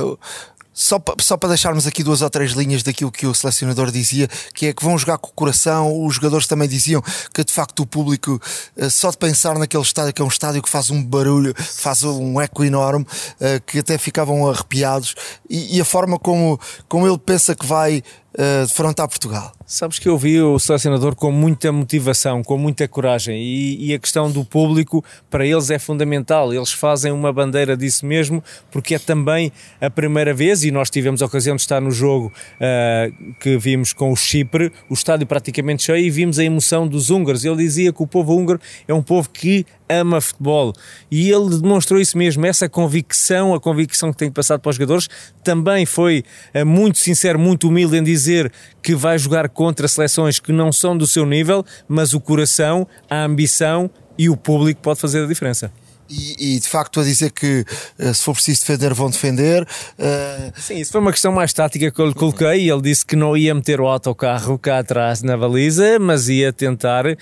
[0.80, 4.66] só, só para deixarmos aqui duas ou três linhas daquilo que o selecionador dizia, que
[4.66, 6.06] é que vão jogar com o coração.
[6.06, 7.02] Os jogadores também diziam
[7.34, 8.40] que de facto o público,
[8.78, 12.02] eh, só de pensar naquele estádio, que é um estádio que faz um barulho, faz
[12.02, 13.06] um eco enorme,
[13.38, 15.14] eh, que até ficavam arrepiados,
[15.50, 19.52] e, e a forma como, como ele pensa que vai eh, defrontar Portugal.
[19.66, 23.98] Sabes que eu vi o selecionador com muita motivação, com muita coragem e, e a
[23.98, 26.54] questão do público para eles é fundamental.
[26.54, 31.22] Eles fazem uma bandeira disso mesmo porque é também a primeira vez e nós tivemos
[31.22, 35.82] a ocasião de estar no jogo ah, que vimos com o Chipre, o estádio praticamente
[35.82, 37.44] cheio e vimos a emoção dos húngaros.
[37.44, 40.72] Ele dizia que o povo húngaro é um povo que ama futebol
[41.10, 45.08] e ele demonstrou isso mesmo, essa convicção, a convicção que tem passado para os jogadores.
[45.42, 48.52] Também foi ah, muito sincero, muito humilde em dizer dizer
[48.82, 53.24] que vai jogar contra seleções que não são do seu nível, mas o coração, a
[53.24, 55.72] ambição e o público pode fazer a diferença.
[56.10, 57.64] E, e, de facto a dizer que
[57.98, 59.62] uh, se for preciso defender, vão defender.
[59.62, 60.60] Uh...
[60.60, 62.68] Sim, isso foi uma questão mais tática que eu lhe coloquei.
[62.68, 67.06] Ele disse que não ia meter o autocarro cá atrás na baliza, mas ia tentar
[67.06, 67.16] uh,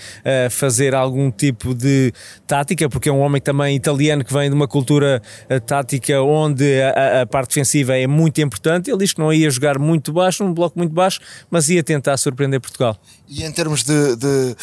[0.50, 2.12] fazer algum tipo de
[2.46, 5.20] tática, porque é um homem também italiano que vem de uma cultura
[5.66, 8.90] tática onde a, a, parte defensiva é muito importante.
[8.90, 11.20] Ele disse que não ia jogar muito baixo, num bloco muito baixo,
[11.50, 12.96] mas ia tentar surpreender Portugal.
[13.28, 14.56] E em termos de, de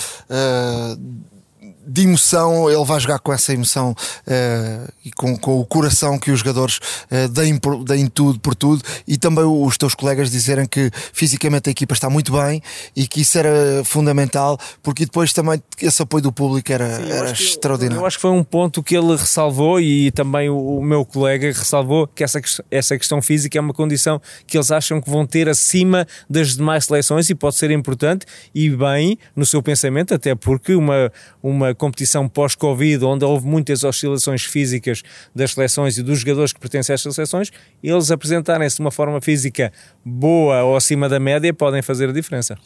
[1.88, 6.32] de emoção, ele vai jogar com essa emoção uh, e com, com, o coração que
[6.32, 6.80] os jogadores
[7.12, 11.70] uh, deem, por, deem tudo por tudo e também os teus colegas dizerem que fisicamente
[11.70, 12.62] a equipa está muito bem
[12.96, 17.32] e que isso era fundamental porque depois também esse apoio do público era, Sim, era
[17.32, 18.02] extraordinário.
[18.02, 21.48] Eu acho que foi um ponto que ele ressalvou e também o, o, meu colega
[21.48, 25.48] ressalvou que essa, essa questão física é uma condição que eles acham que vão ter
[25.48, 30.74] acima das demais seleções e pode ser importante e bem no seu pensamento, até porque
[30.76, 31.12] uma,
[31.44, 36.94] uma competição pós-Covid, onde houve muitas oscilações físicas das seleções e dos jogadores que pertencem
[36.94, 37.52] estas seleções,
[37.84, 39.72] eles apresentarem-se de uma forma física
[40.04, 42.58] boa ou acima da média podem fazer a diferença.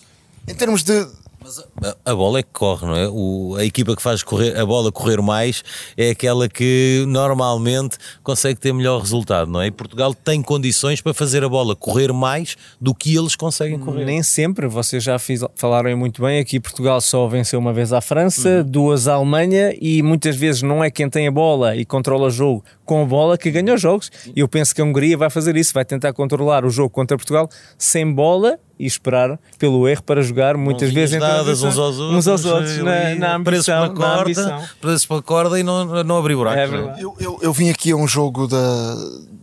[0.48, 1.06] Em termos de,
[1.42, 3.08] mas a, a, bola é que corre, não é?
[3.08, 5.64] O, a equipa que faz correr, a bola correr mais
[5.96, 9.68] é aquela que normalmente consegue ter melhor resultado, não é?
[9.68, 14.06] E Portugal tem condições para fazer a bola correr mais do que eles conseguem correr.
[14.06, 16.40] Nem sempre, vocês já fiz, falaram muito bem.
[16.40, 18.64] Aqui Portugal só venceu uma vez à França, uhum.
[18.64, 22.32] duas à Alemanha e muitas vezes não é quem tem a bola e controla o
[22.32, 24.12] jogo com a bola que ganha os jogos.
[24.36, 27.16] E eu penso que a Hungria vai fazer isso, vai tentar controlar o jogo contra
[27.16, 32.18] Portugal sem bola e esperar pelo erro para jogar muitas vezes dadas uns aos outros,
[32.18, 36.04] uns aos outros na, na ambição, para a corda, presos para a corda e não,
[36.04, 36.58] não abrir buracos.
[36.58, 38.96] É eu, eu, eu, vim aqui a um jogo da,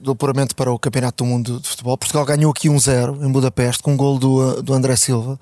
[0.06, 1.98] do apuramento para o Campeonato do Mundo de Futebol.
[1.98, 5.38] Portugal ganhou aqui um 0 em Budapeste com um gol do, do André Silva.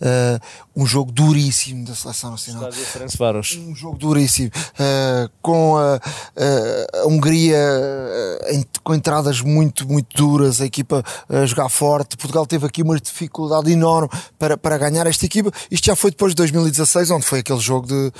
[0.00, 0.40] Uh,
[0.76, 2.70] um jogo duríssimo da Seleção Nacional.
[3.58, 4.50] Um jogo duríssimo.
[4.74, 6.00] Uh, com a,
[7.02, 12.16] a Hungria uh, com entradas muito, muito duras, a equipa a jogar forte.
[12.16, 15.50] Portugal teve aqui uma dificuldade enorme para, para ganhar esta equipa.
[15.68, 18.12] Isto já foi depois de 2016, onde foi aquele jogo de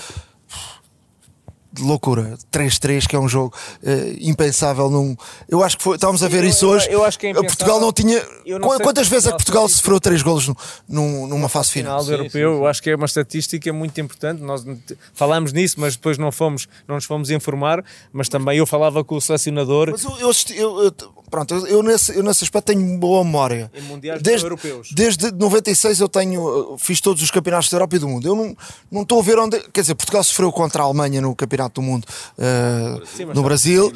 [1.75, 2.37] de loucura.
[2.53, 4.89] 3-3, que é um jogo uh, impensável.
[4.89, 5.17] Num...
[5.49, 6.87] Eu acho que foi, estávamos a ver isso hoje.
[6.87, 8.23] Eu, eu acho que é Portugal não tinha.
[8.47, 10.49] Não Quantas vezes é que Portugal sofreu 3 golos
[10.89, 11.85] no, numa fase final?
[11.85, 12.63] final do europeu, sim, sim.
[12.63, 14.43] eu acho que é uma estatística muito importante.
[14.43, 14.65] Nós
[15.13, 17.85] falámos nisso, mas depois não fomos, não nos fomos informar.
[18.13, 19.91] Mas também eu falava com o selecionador.
[19.91, 20.93] Mas eu, eu, eu, eu
[21.35, 23.71] pronto, eu nesse, eu nesse aspecto tenho boa memória.
[23.75, 24.91] Em mundiais desde, europeus.
[24.93, 28.29] Desde 96 eu tenho, fiz todos os campeonatos da Europa e do mundo.
[28.29, 28.57] Eu não,
[28.91, 29.59] não estou a ver onde.
[29.73, 33.93] Quer dizer, Portugal sofreu contra a Alemanha no campeonato do Mundo uh, Sim, no Brasil.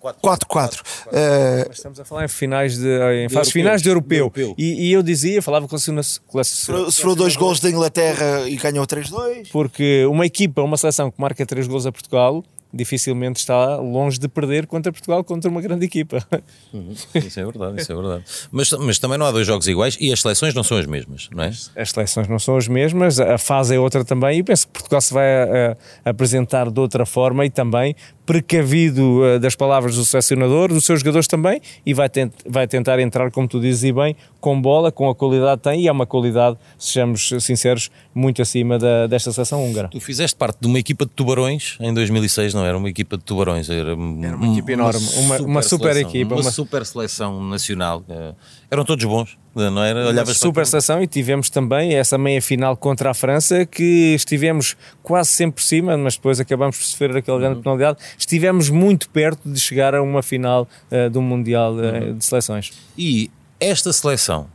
[0.00, 0.80] 4-4.
[1.06, 4.18] Uh, estamos a falar em finais de, em de fases finais de europeu.
[4.18, 4.54] europeu.
[4.56, 9.48] E, e, eu dizia, falava com a Sofreu dois gols da Inglaterra e ganhou 3-2.
[9.50, 14.28] Porque uma equipa, uma seleção que marca 3 gols a Portugal dificilmente está longe de
[14.28, 16.24] perder contra Portugal contra uma grande equipa.
[16.72, 16.92] Uhum.
[17.14, 18.24] Isso é verdade, isso é verdade.
[18.50, 21.28] Mas, mas também não há dois jogos iguais e as seleções não são as mesmas,
[21.34, 21.48] não é?
[21.48, 25.00] As seleções não são as mesmas, a fase é outra também e penso que Portugal
[25.00, 27.94] se vai a, eh, a apresentar de outra forma e também
[28.30, 33.00] precavido uh, das palavras do selecionador, dos seus jogadores também, e vai, tent, vai tentar
[33.00, 35.92] entrar, como tu dizes e bem, com bola, com a qualidade que tem, e é
[35.92, 39.88] uma qualidade, sejamos sinceros, muito acima da, desta seleção húngara.
[39.88, 43.24] Tu fizeste parte de uma equipa de tubarões em 2006, não era uma equipa de
[43.24, 46.34] tubarões, era, era uma equipa enorme, uma, super, uma super equipa.
[46.34, 48.34] Uma, uma super seleção nacional, uh,
[48.70, 50.06] eram todos bons não era?
[50.06, 55.30] Olhavas super seleção e tivemos também essa meia final contra a França que estivemos quase
[55.30, 57.62] sempre por cima, mas depois acabamos por sofrer aquele grande uhum.
[57.62, 57.98] penalidade.
[58.16, 62.16] Estivemos muito perto de chegar a uma final uh, do Mundial uh, uhum.
[62.16, 62.72] de Seleções.
[62.96, 64.46] E esta seleção,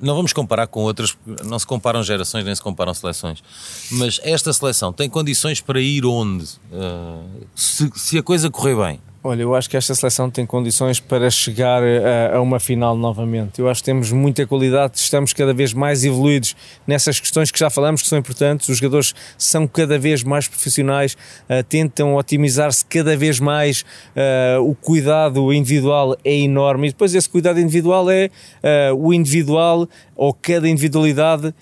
[0.00, 3.42] não vamos comparar com outras, não se comparam gerações nem se comparam seleções,
[3.92, 6.44] mas esta seleção tem condições para ir onde?
[6.72, 11.00] Uh, se, se a coisa correr bem Olha, eu acho que esta seleção tem condições
[11.00, 13.58] para chegar a, a, uma final novamente.
[13.58, 16.54] Eu acho que temos muita qualidade, estamos cada vez mais evoluídos
[16.86, 18.68] nessas questões que já falamos que são importantes.
[18.68, 21.16] Os jogadores são cada vez mais profissionais,
[21.48, 23.80] uh, tentam otimizar-se cada vez mais.
[24.14, 28.28] Uh, o cuidado individual é enorme e depois esse cuidado individual é
[28.90, 31.52] uh, o individual ou cada individualidade,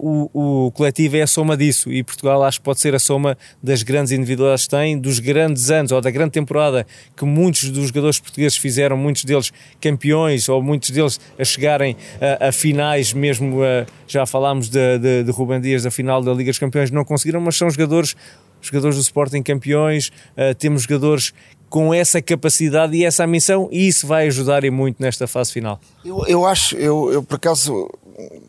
[0.00, 3.38] o, o coletivo é a soma disso e Portugal acho que pode ser a soma
[3.62, 7.88] das grandes individualidades que tem, dos grandes anos ou da grande temporada que muitos dos
[7.88, 11.96] jogadores portugueses fizeram, muitos deles campeões ou muitos deles a chegarem
[12.40, 13.60] a, a finais, mesmo
[14.06, 17.40] já falámos de, de, de Rubem Dias da final da Liga dos Campeões, não conseguiram,
[17.40, 18.16] mas são jogadores
[18.62, 21.34] jogadores do Sporting campeões, uh, temos jogadores
[21.68, 25.80] com essa capacidade e essa missão, e isso vai ajudar e muito nesta fase final.
[26.04, 27.90] Eu, eu acho, eu, eu por acaso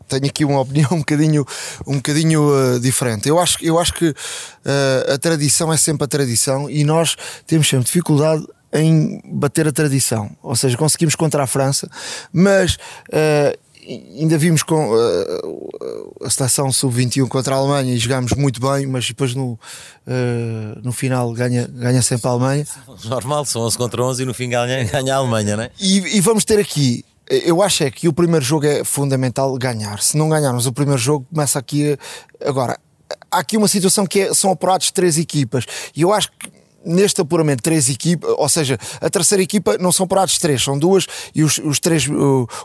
[0.08, 1.44] tenho aqui uma opinião um bocadinho,
[1.86, 2.42] um bocadinho
[2.76, 3.28] uh, diferente.
[3.28, 7.68] Eu acho, eu acho que uh, a tradição é sempre a tradição e nós temos
[7.68, 10.30] sempre dificuldade em bater a tradição.
[10.42, 11.88] Ou seja, conseguimos contra a França,
[12.32, 13.58] mas uh,
[14.18, 19.06] ainda vimos com uh, a seleção sub-21 contra a Alemanha e jogámos muito bem, mas
[19.06, 19.58] depois no, uh,
[20.82, 22.66] no final ganha, ganha sempre a Alemanha.
[23.04, 25.70] Normal, são 11 contra 11 e no fim ganha, ganha a Alemanha, não é?
[25.80, 27.04] E, e vamos ter aqui.
[27.26, 30.02] Eu acho é que o primeiro jogo é fundamental ganhar.
[30.02, 31.98] Se não ganharmos o primeiro jogo, começa aqui.
[32.44, 32.78] Agora,
[33.30, 35.64] há aqui uma situação que é, são apurados três equipas.
[35.96, 36.53] E eu acho que
[36.84, 41.06] neste apuramento três equipas, ou seja, a terceira equipa não são apurados três, são duas
[41.34, 42.06] e os, os três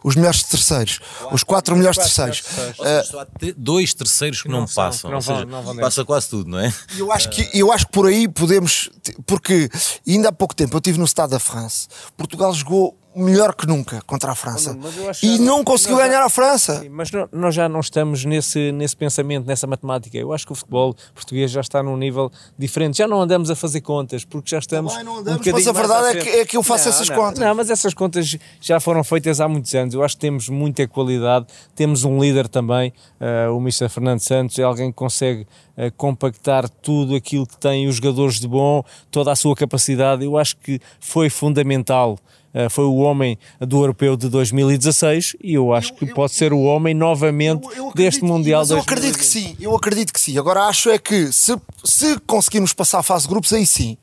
[0.03, 0.99] os melhores terceiros,
[1.31, 2.39] os quatro melhores terceiros.
[2.39, 6.29] Uh, só há dois terceiros que não, não passam, não seja, vão, não passa quase
[6.29, 6.73] tudo, não é?
[6.97, 8.89] Eu acho que eu acho que por aí podemos,
[9.25, 9.69] porque
[10.07, 14.01] ainda há pouco tempo eu estive no Estado da France, Portugal jogou melhor que nunca
[14.05, 14.77] contra a França.
[15.21, 16.79] E não conseguiu ganhar a França.
[16.79, 20.17] Sim, mas não, nós já não estamos nesse, nesse pensamento, nessa matemática.
[20.17, 22.97] Eu acho que o futebol português já está num nível diferente.
[22.97, 24.93] Já não andamos a fazer contas, porque já estamos.
[24.95, 27.09] Não, não andamos, um mas a verdade é que, é que eu faço não, essas
[27.09, 27.39] contas.
[27.39, 29.93] Não, mas essas contas já foram feitas há muitos anos.
[29.93, 31.45] Eu acho que temos muita qualidade.
[31.75, 33.89] Temos um líder também, uh, o Mr.
[33.89, 35.41] Fernando Santos, é alguém que consegue
[35.77, 40.23] uh, compactar tudo aquilo que tem os jogadores de bom, toda a sua capacidade.
[40.23, 42.17] Eu acho que foi fundamental
[42.53, 46.33] eh, foi o homem do europeu de 2016 e eu acho eu, que eu, pode
[46.33, 50.19] ser o homem novamente eu, deste Mundial mas eu acredito que sim, eu acredito que
[50.19, 50.37] sim.
[50.37, 53.97] Agora acho é que se, se conseguirmos passar a fase de grupos, aí sim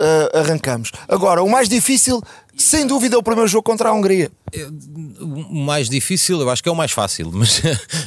[0.00, 0.92] uh, arrancamos.
[1.08, 2.22] Agora, o mais difícil,
[2.56, 4.30] sem dúvida, é o primeiro jogo contra a Hungria.
[4.52, 4.66] É,
[5.20, 7.62] o mais difícil, eu acho que é o mais fácil, mas,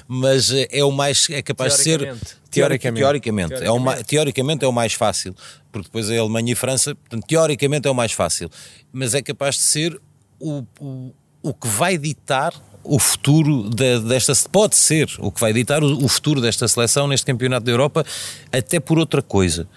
[0.07, 3.63] mas é o mais é capaz de ser teoricamente, teoricamente, teoricamente.
[3.63, 5.35] É o, teoricamente é o mais fácil,
[5.71, 8.49] porque depois é a Alemanha e França, portanto, teoricamente é o mais fácil,
[8.91, 10.01] mas é capaz de ser
[10.39, 15.51] o, o, o que vai ditar o futuro de, desta pode ser o que vai
[15.51, 18.05] ditar o, o, futuro desta seleção neste campeonato da Europa,
[18.51, 19.67] até por outra coisa,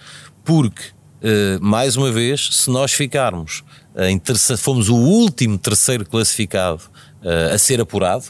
[0.43, 0.81] porque
[1.61, 3.63] mais uma vez, se nós ficarmos
[3.97, 6.81] em terceiro, fomos o último terceiro classificado
[7.23, 8.25] uh, a ser apurado,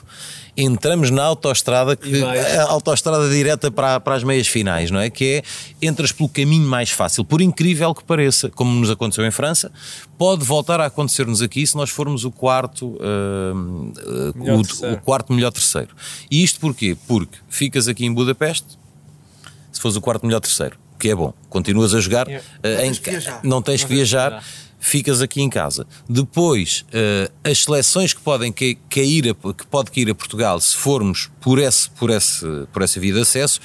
[0.56, 5.10] entramos na autoestrada, que, a autoestrada direta para, para as meias finais, não é?
[5.10, 5.42] Que
[5.82, 9.72] é entras pelo caminho mais fácil, por incrível que pareça, como nos aconteceu em França,
[10.18, 13.94] pode voltar a acontecer-nos aqui se nós formos o quarto, uh,
[14.36, 15.96] uh, o, o, quarto melhor terceiro.
[16.30, 16.96] E isto porquê?
[17.08, 18.78] Porque ficas aqui em Budapeste,
[19.72, 22.48] se fores o quarto melhor terceiro, que é bom, continuas a jogar, yeah.
[22.64, 24.42] uh, não, tens em, não tens que viajar
[24.80, 25.86] ficas aqui em casa.
[26.08, 31.30] Depois, uh, as seleções que podem cair, a, que pode cair a Portugal, se formos
[31.42, 33.60] por, esse, por, esse, por essa via de acesso,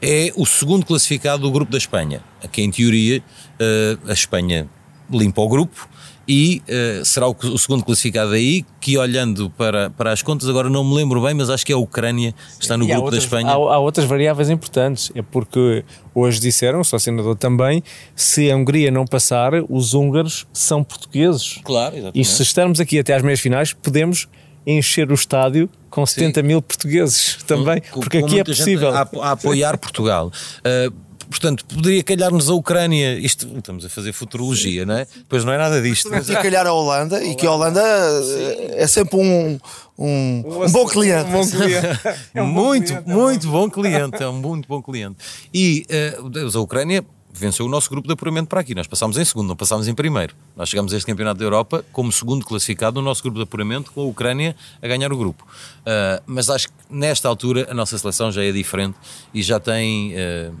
[0.00, 4.66] é o segundo classificado do grupo da Espanha, que em teoria uh, a Espanha
[5.10, 5.86] limpa o grupo
[6.28, 10.68] e uh, será o, o, segundo classificado aí, que olhando para, para as contas, agora
[10.68, 13.22] não me lembro bem, mas acho que é a Ucrânia, está no e grupo outras,
[13.22, 13.48] da Espanha.
[13.48, 15.82] Há, há, outras variáveis importantes, é porque
[16.14, 17.82] hoje disseram, o senador também,
[18.14, 21.60] se a Hungria não passar, os húngaros são portugueses.
[21.64, 22.20] Claro, exatamente.
[22.20, 24.28] E se estarmos aqui até às meias finais, podemos
[24.66, 26.46] encher o estádio com 70 Sim.
[26.46, 28.90] mil portugueses também, com, porque com aqui é possível.
[28.90, 30.30] A, a, apoiar Portugal.
[30.58, 30.92] Uh,
[31.28, 33.18] Portanto, poderia calhar-nos a Ucrânia.
[33.18, 35.06] Isto, estamos a fazer futurologia, não é?
[35.28, 36.08] Pois não é nada disto.
[36.08, 37.82] Poderia calhar a Holanda, e que a Holanda
[38.22, 38.68] Sim.
[38.72, 39.58] é sempre um,
[39.98, 41.28] um, um, bom cliente.
[41.28, 41.88] Um bom cliente.
[42.34, 44.22] É um muito, cliente, muito é bom cliente.
[44.22, 45.16] É um muito bom cliente.
[45.52, 47.04] E uh, a Ucrânia
[47.38, 48.74] venceu o nosso grupo de apuramento para aqui.
[48.74, 50.34] Nós passámos em segundo, não passámos em primeiro.
[50.56, 53.92] Nós chegamos a este Campeonato da Europa como segundo classificado no nosso grupo de apuramento,
[53.92, 55.46] com a Ucrânia a ganhar o grupo.
[55.80, 58.96] Uh, mas acho que nesta altura a nossa seleção já é diferente
[59.32, 60.54] e já tem uh,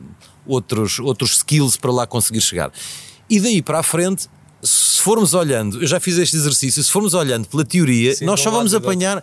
[0.48, 2.72] outros, outros skills para lá conseguir chegar.
[3.30, 4.26] E daí para a frente,
[4.62, 8.40] se formos olhando, eu já fiz este exercício, se formos olhando pela teoria, Sim, nós
[8.40, 9.22] só vamos apanhar.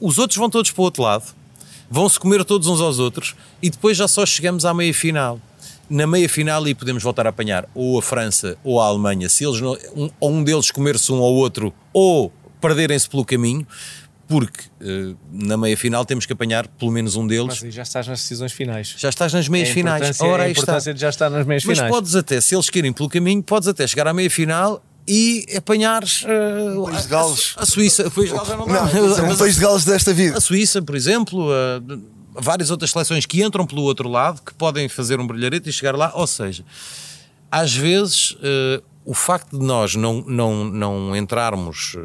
[0.00, 1.24] os outros vão todos para o outro lado,
[1.90, 5.40] vão-se comer todos uns aos outros e depois já só chegamos à meia final.
[5.90, 9.44] Na meia final e podemos voltar a apanhar ou a França ou a Alemanha, se
[9.44, 13.66] eles não, um, ou um deles comer-se um ao outro ou perderem-se pelo caminho,
[14.32, 17.62] porque uh, na meia final temos que apanhar pelo menos um deles.
[17.62, 18.94] Mas já estás nas decisões finais.
[18.96, 20.20] Já estás nas meias é finais.
[20.22, 20.92] Ora, a importância está.
[20.92, 21.94] de já estar nas meias Mas finais.
[21.94, 26.24] podes até, se eles querem pelo caminho, podes até chegar à meia final e apanhares
[26.24, 27.54] uh, país de Gales.
[27.58, 28.10] A, a Suíça.
[28.10, 30.38] País de Gales não, não, um país de Gales desta vida.
[30.38, 34.88] A Suíça, por exemplo, uh, várias outras seleções que entram pelo outro lado, que podem
[34.88, 36.10] fazer um brilharete e chegar lá.
[36.14, 36.64] Ou seja,
[37.50, 41.98] às vezes uh, o facto de nós não, não, não entrarmos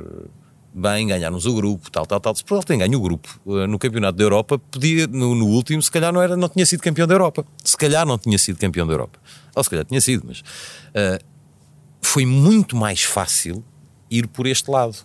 [0.77, 2.35] bem, ganharmos o grupo, tal, tal, tal.
[2.35, 5.81] Se Portugal tem ganho o grupo uh, no Campeonato da Europa, podia, no, no, último,
[5.81, 7.45] se calhar não, era, não tinha sido campeão da Europa.
[7.63, 9.19] Se calhar não tinha sido campeão da Europa.
[9.55, 10.39] Ou se calhar tinha sido, mas.
[10.39, 11.23] Uh,
[12.01, 13.63] foi muito mais fácil
[14.09, 14.95] ir por este lado.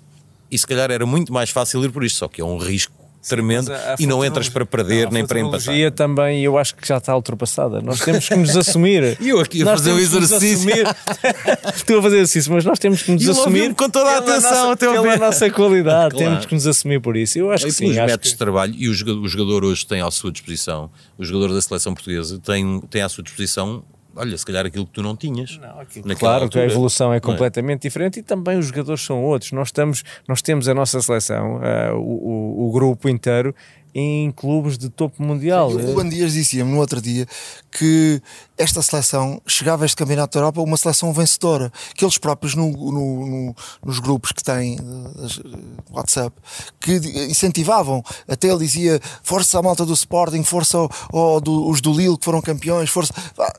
[0.51, 2.95] E se calhar era muito mais fácil ir por isto, só que é um risco
[3.29, 5.61] tremendo a- a e não entras para perder Não, nem a para empatar.
[5.61, 7.81] futurologia também eu acho que já está ultrapassada.
[7.81, 9.17] Nós temos que nos assumir.
[9.23, 10.71] E eu aqui a Nós fazer o nos exercício.
[11.75, 14.73] Estou a fazer exercício, mas nós temos que nos assumir com toda a atenção nossa,
[14.73, 15.19] até pela fim.
[15.21, 15.93] nossa qualidade.
[16.13, 16.17] Claro.
[16.31, 17.39] Temos que nos assumir por isso.
[17.39, 17.91] Eu acho E que sim.
[17.91, 18.33] Acho métodos que...
[18.33, 21.61] de trabalho e o jogador, o jogador hoje tem à sua disposição, o jogador da
[21.63, 23.83] seleção portuguesa tem, tem à sua disposição,
[24.17, 25.59] olha, se calhar aquilo que tu não tinhas.
[25.59, 25.85] naquela
[26.17, 26.65] Claro que a altura.
[26.67, 29.53] evolução é Não completamente diferente e também os jogadores são outros.
[29.53, 33.55] Nós, estamos, nós temos a nossa seleção, ah, o, o- o grupo inteiro,
[33.95, 35.69] em clubes de topo mundial.
[35.71, 37.27] O Ruben Dias dizia-me no outro dia
[37.71, 38.23] que
[38.59, 42.69] esta seleção chegava a este Campeonato da Europa uma seleção vencedora, que eles próprios no,
[42.71, 45.59] no- no- nos grupos que têm eh, eh,
[45.91, 46.37] WhatsApp
[46.81, 51.69] que di- incentivavam, até ele dizia força à malta do Sporting, força ao, ao do-
[51.69, 53.13] os do Lille que foram campeões, força.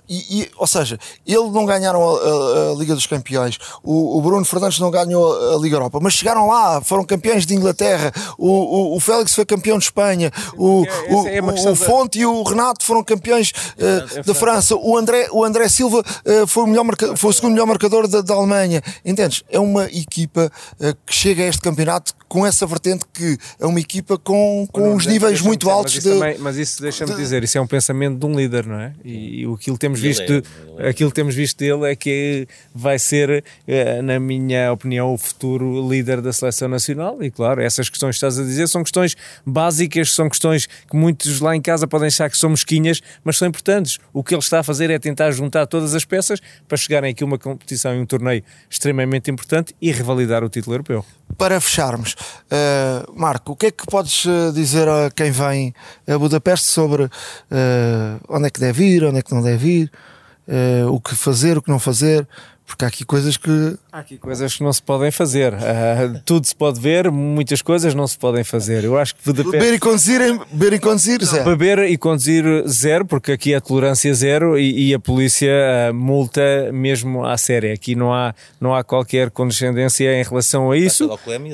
[0.08, 4.22] E, e- ou seja, ele não ganharam a, a- a Liga dos Campeões, o, o
[4.22, 8.48] Bruno Fernandes não ganhou a, Liga Europa, mas chegaram lá, foram campeões de Inglaterra, o,
[8.48, 12.26] o, o Félix foi campeão de Espanha, o, é o, questão o da- Fonte e
[12.26, 14.76] o Renato foram campeões eh, da França.
[14.84, 18.08] O André, o André Silva eh, foi, o melhor marca- foi o segundo melhor marcador
[18.08, 18.82] da, da Alemanha.
[19.06, 19.44] Entendes?
[19.50, 23.80] É uma equipa eh, que chega a este campeonato com essa vertente que é uma
[23.80, 26.10] equipa com, com Não, os deixa- níveis muito dizer, altos mas de.
[26.10, 28.80] isso, também- mas isso deixa-me de- dizer, isso é um pensamento de um líder, não
[28.80, 28.94] é?
[29.06, 30.42] E, e o que temos visto, é,
[30.80, 30.90] é.
[30.90, 35.88] aquilo que temos visto dele é que vai ser, eh, na minha opinião, o futuro
[35.88, 37.22] líder da seleção nacional.
[37.22, 39.16] E claro, essas questões que estás a dizer são questões
[39.46, 43.48] básicas, são questões que muitos lá em casa podem achar que são mesquinhas, mas são
[43.48, 44.00] importantes.
[44.12, 47.24] O que ele está a fazer é tentar juntar todas as peças para chegarem aqui
[47.24, 51.06] a uma competição e um torneio extremamente importante e revalidar o título europeu.
[51.38, 52.16] Para fecharmos,
[52.52, 55.74] eh, Marco, o que é que podes eh, dizer a quem vem
[56.08, 57.10] a Budapeste sobre
[57.50, 59.92] eh, onde é que deve ir, onde é que não deve ir,
[60.48, 62.28] eh, o que fazer, o que não fazer?
[62.66, 65.54] Porque há aqui coisas que Há aqui coisas que não se podem fazer.
[65.54, 68.84] Ah, tudo se pode ver, muitas coisas não se podem fazer.
[68.84, 69.52] Eu acho que Budapeste.
[69.52, 70.20] beber e conduzir,
[70.52, 71.44] beber e conduzir, Zé.
[71.44, 75.52] Beber e conduzir zero, porque aqui é tolerância zero e, e a polícia
[75.90, 77.74] ah, multa mesmo à séria.
[77.74, 81.08] Aqui não há, não há qualquer condescendência em relação a isso.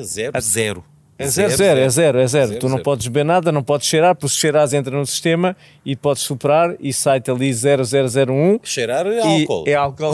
[0.04, 0.84] Zero, zero.
[1.20, 2.58] É zero, zero, é zero, é zero.
[2.58, 2.82] Tu não zero.
[2.82, 5.54] podes beber nada, não podes cheirar, porque se cheirares entra no sistema
[5.84, 9.64] e podes soprar e sai-te ali 0001 Cheirar é álcool.
[9.66, 10.12] é álcool.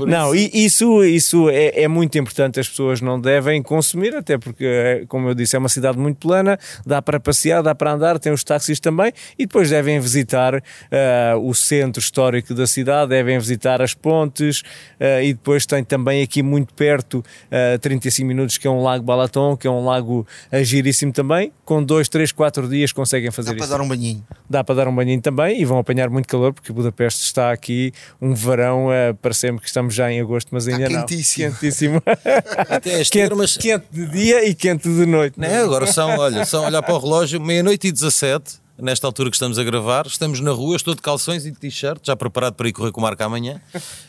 [0.06, 2.60] não, e isso, isso é, é muito importante.
[2.60, 6.18] As pessoas não devem consumir, até porque, é, como eu disse, é uma cidade muito
[6.18, 10.56] plana, dá para passear, dá para andar, tem os táxis também, e depois devem visitar
[10.56, 14.62] ah, o centro histórico da cidade, devem visitar as pontes,
[15.00, 19.04] ah, e depois tem também aqui muito perto, a 35 minutos, que é um lago
[19.04, 21.52] Balaton, que é um lago ah, giríssimo também.
[21.64, 24.24] Com dois, três, quatro dias conseguem fazer Dá para isso dar um banhinho.
[24.48, 27.92] dá para dar um banhinho também e vão apanhar muito calor porque Budapeste está aqui
[28.20, 31.00] um verão, eh, parecemos que estamos já em agosto, mas ainda não.
[31.00, 31.52] quentíssimo.
[31.52, 32.02] Quentíssimo.
[32.68, 33.56] Até as quente, termas.
[33.56, 35.38] quente de dia e quente de noite.
[35.38, 35.60] Não, é?
[35.60, 39.58] agora são, olha, são olhar para o relógio, meia-noite e 17, nesta altura que estamos
[39.58, 42.72] a gravar, estamos na rua, estou de calções e de t-shirt, já preparado para ir
[42.72, 43.60] correr com o Marco amanhã.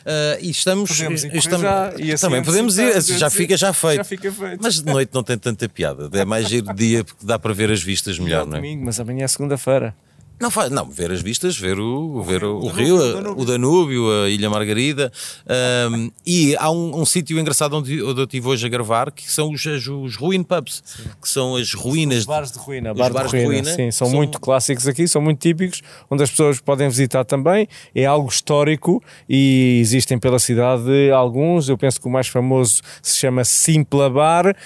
[0.04, 0.90] Ah, e estamos.
[0.90, 3.96] Podemos ir estamos já, e assim também podemos ir, antecipamos, já assim, fica já feito.
[3.96, 4.60] já fica feito.
[4.62, 7.52] Mas de noite não tem tanta piada, é mais giro de dia porque dá para
[7.52, 8.60] ver as vistas melhor, não é?
[8.60, 9.94] Domingo, mas amanhã é segunda-feira.
[10.40, 13.42] Não, faz, não, ver as vistas, ver o, ver o, o Danúbio, rio, o Danúbio.
[13.42, 15.12] o Danúbio, a Ilha Margarida.
[15.46, 19.30] ahm, e há um, um sítio engraçado onde, onde eu estive hoje a gravar que
[19.30, 20.82] são os, as- os ruin pubs,
[21.22, 22.18] que são as ruínas.
[22.20, 24.40] Os bares de ruína, Os bar bares de de ruína, ruína sim, são, são- muito
[24.40, 27.68] clássicos aqui, são muito típicos, onde as pessoas podem visitar também.
[27.94, 31.68] É algo histórico e existem pela cidade alguns.
[31.68, 34.56] Eu penso que o mais famoso se chama Simpla Bar.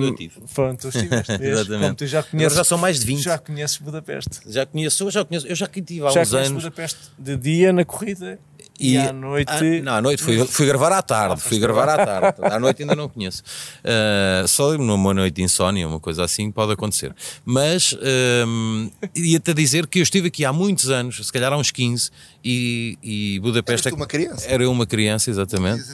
[0.00, 0.34] Um, tive.
[0.52, 1.32] Pronto, tu estiveste.
[1.80, 3.22] Como tu já conheces, já são mais de 20.
[3.22, 4.40] Já conheces Budapeste.
[4.48, 6.64] Já conheço, já conheço, eu já tive há já uns anos.
[6.64, 8.38] Budapeste de dia na corrida
[8.78, 9.50] e, à noite.
[9.50, 11.40] Ah, não, à noite fui, fui gravar à tarde.
[11.40, 12.38] Fui gravar à tarde.
[12.42, 13.42] À noite ainda não conheço.
[13.84, 17.14] Ah, só numa noite de insónia, uma coisa assim, pode acontecer.
[17.44, 21.56] Mas ahm, ia-te a dizer que eu estive aqui há muitos anos, se calhar há
[21.56, 22.10] uns 15,
[22.44, 23.88] e, e Budapeste.
[23.88, 24.46] Eras tu uma criança?
[24.48, 25.84] Era eu uma criança, exatamente.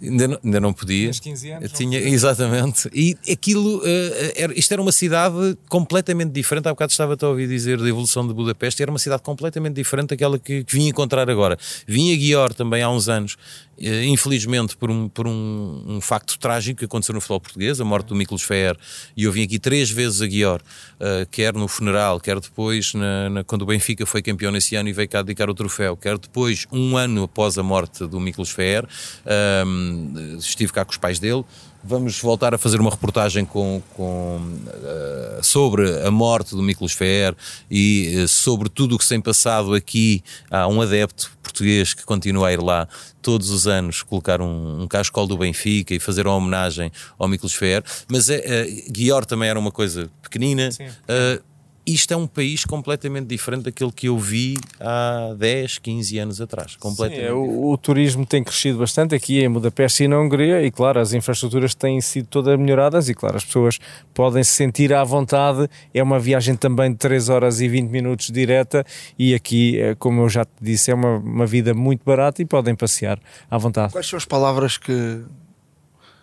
[0.00, 1.10] Ainda não, ainda não podia.
[1.10, 2.90] Tinhas 15 anos, tinha, exatamente.
[2.94, 6.68] E aquilo, eh, era, isto era uma cidade completamente diferente.
[6.68, 8.82] Há bocado estava a ouvir dizer da evolução de Budapeste.
[8.82, 11.58] Era uma cidade completamente diferente daquela que, que vim encontrar agora.
[11.86, 13.36] Vim a Guior também há uns anos,
[13.82, 18.06] infelizmente por, um, por um, um facto trágico que aconteceu no futebol português, a morte
[18.06, 18.76] do Miklos Feer.
[19.16, 20.60] E eu vim aqui três vezes a Guior,
[21.00, 24.88] eh, quer no funeral, quer depois, na, na- quando o Benfica foi campeão nesse ano
[24.88, 28.50] e veio cá dedicar o troféu, quer depois, um ano após a morte do Miklos
[28.50, 28.86] Feer.
[29.26, 31.44] Ahm, estive cá com os pais dele.
[31.84, 34.40] Vamos voltar a fazer uma reportagem com, com,
[34.84, 37.34] eh, sobre a morte do Miklos Fer
[37.68, 40.22] e eh, sobre tudo o que se tem passado aqui.
[40.48, 42.88] Há um adepto português que continua a ir lá
[43.20, 47.54] todos os anos colocar um, um cascol do Benfica e fazer uma homenagem ao Miklos
[47.54, 47.84] Fer.
[48.08, 50.70] Mas é, eh, Guior também era uma coisa pequenina.
[51.06, 51.40] Eh,
[51.86, 56.76] isto é um país completamente diferente daquele que eu vi há 10, 15 anos atrás.
[56.76, 57.22] Completamente.
[57.22, 60.70] Sim, é, o, o turismo tem crescido bastante aqui em Budapeste e na Hungria, e
[60.70, 63.78] claro, as infraestruturas têm sido todas melhoradas, e claro, as pessoas
[64.14, 65.68] podem se sentir à vontade.
[65.92, 68.86] É uma viagem também de 3 horas e 20 minutos direta,
[69.18, 72.44] e aqui, eh, como eu já te disse, é uma, uma vida muito barata e
[72.44, 73.18] podem passear
[73.50, 73.92] à vontade.
[73.92, 75.22] Quais são as palavras que,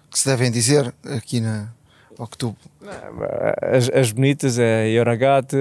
[0.09, 1.73] que se devem dizer aqui na.
[2.19, 2.55] Ou que tu.
[3.61, 5.55] As, as bonitas é Yoragate,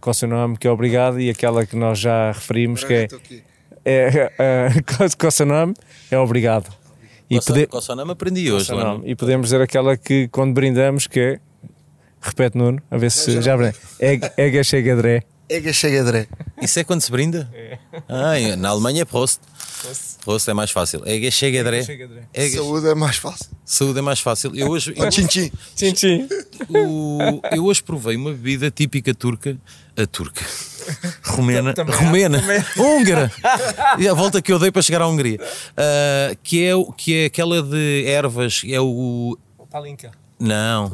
[0.00, 3.08] com o seu nome, que é obrigado, e aquela que nós já referimos, que é,
[3.84, 4.68] é, é
[5.18, 5.74] com o seu nome,
[6.10, 6.70] é obrigado.
[7.28, 8.66] E, pode- Coçanama aprendi hoje.
[8.66, 9.04] seu lá nome.
[9.04, 11.40] no- e podemos dizer aquela que quando brindamos, que é.
[12.20, 13.76] Repete, Nuno, a ver se já aprende.
[14.00, 15.22] É, é Gachegadré.
[15.50, 16.26] Ega chega André.
[16.60, 17.48] Isso é quando se brinda?
[18.08, 19.40] Ah, na Alemanha é Prost.
[20.24, 21.02] Prost é mais fácil.
[21.04, 21.84] É chega André.
[22.34, 23.46] É Saúde é mais fácil.
[23.64, 24.52] Saúde é mais fácil.
[24.54, 25.50] Eu hoje, eu, Tchim, tchim.
[25.74, 26.28] Sim, sim.
[26.68, 29.56] o- eu hoje provei uma bebida típica turca.
[29.96, 30.44] A turca.
[31.24, 31.74] Romena.
[31.74, 32.42] Também Romena.
[32.76, 33.32] Húngara.
[33.98, 35.38] E a volta que eu dei para chegar à Hungria.
[35.76, 38.62] Ah, que, é, o- que é aquela de ervas.
[38.66, 39.36] É o.
[39.70, 40.10] Palinca.
[40.38, 40.88] Não.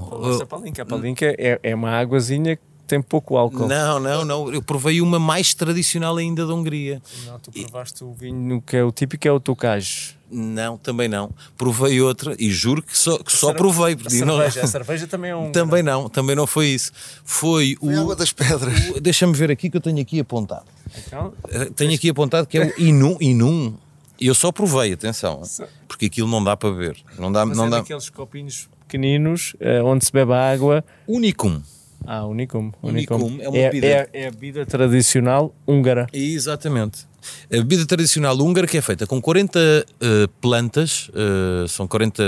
[0.48, 0.82] Palinca.
[0.82, 3.66] A palinca é, é uma águazinha que tem pouco álcool.
[3.66, 4.52] Não, não, não.
[4.52, 7.00] Eu provei uma mais tradicional ainda da Hungria.
[7.26, 10.16] Não, tu provaste o vinho que é o típico, é o tocage.
[10.30, 11.30] Não, também não.
[11.56, 13.94] Provei outra e juro que só, que só provei.
[13.94, 15.52] A porque não- cerveja, a cerveja também é um.
[15.52, 16.90] Também não, também não foi isso.
[17.24, 18.00] Foi Foi o.
[18.00, 18.90] água das pedras.
[18.90, 20.64] o- Deixa-me ver aqui que eu tenho aqui apontado.
[21.06, 23.16] Então, Eh, Tenho aqui apontado que é o Inum.
[23.20, 23.76] Inum.
[24.20, 25.42] Eu só provei, atenção,
[25.88, 26.96] porque aquilo não dá para ver.
[27.18, 27.78] Não dá, mas não é dá.
[27.78, 30.84] daqueles copinhos pequeninos eh, onde se bebe a água.
[31.06, 31.60] Unicum.
[32.06, 32.72] Ah, Unicum.
[32.82, 33.86] Unicum é uma é, bebida.
[33.86, 36.06] é, é a bebida tradicional húngara.
[36.12, 37.06] Exatamente.
[37.50, 42.22] A bebida tradicional húngara que é feita com 40 eh, plantas, eh, são 40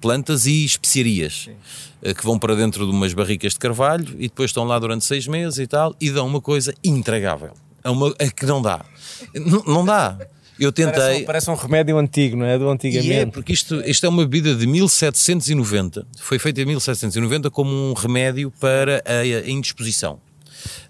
[0.00, 1.50] plantas e especiarias
[2.02, 5.04] eh, que vão para dentro de umas barricas de carvalho e depois estão lá durante
[5.04, 7.54] seis meses e tal e dão uma coisa intragável.
[7.82, 8.84] É, uma, é que não dá.
[9.34, 10.16] Não, não dá.
[10.58, 10.92] Eu tentei.
[10.94, 12.58] Parece, um- parece um remédio antigo, não é?
[12.58, 13.32] Do E é, antigamente.
[13.32, 16.06] porque isto, isto é uma bebida de 1790.
[16.18, 20.18] Foi feita em 1790 como um remédio para a, indisposição.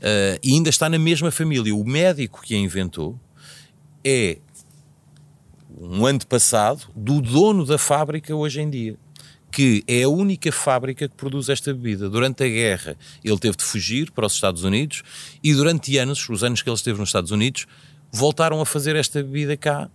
[0.01, 1.75] Ah, e ainda está na mesma família.
[1.75, 3.19] O médico que a inventou
[4.05, 4.39] é
[5.79, 8.97] um antepassado do dono da fábrica hoje em dia.
[9.51, 12.11] Que é a única fábrica que produz esta bebida.
[12.11, 15.03] Durante a guerra, ele teve de fugir para os Estados Unidos
[15.43, 17.67] e durante anos, os anos que ele esteve nos Estados Unidos,
[18.17, 19.89] voltaram a fazer esta bebida cá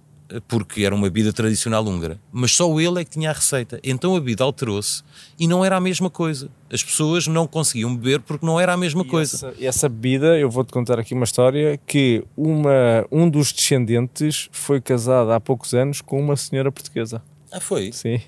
[0.47, 2.19] porque era uma bebida tradicional húngara.
[2.31, 3.79] Mas só ele é que tinha a receita.
[3.83, 5.03] Então a bebida alterou-se
[5.37, 6.49] e não era a mesma coisa.
[6.71, 9.35] As pessoas não conseguiam beber porque não era a mesma coisa.
[9.35, 14.79] Essa, essa bebida, eu vou-te contar aqui uma história que uma, um dos descendentes foi
[14.79, 17.21] casado há poucos anos com uma senhora portuguesa.
[17.51, 17.91] Ah, foi?
[17.91, 18.21] Sim.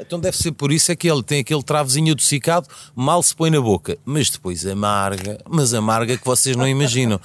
[0.00, 3.50] Então deve ser por isso é que ele tem aquele travozinho adocicado, mal se põe
[3.50, 7.20] na boca, mas depois amarga, mas amarga que vocês não imaginam.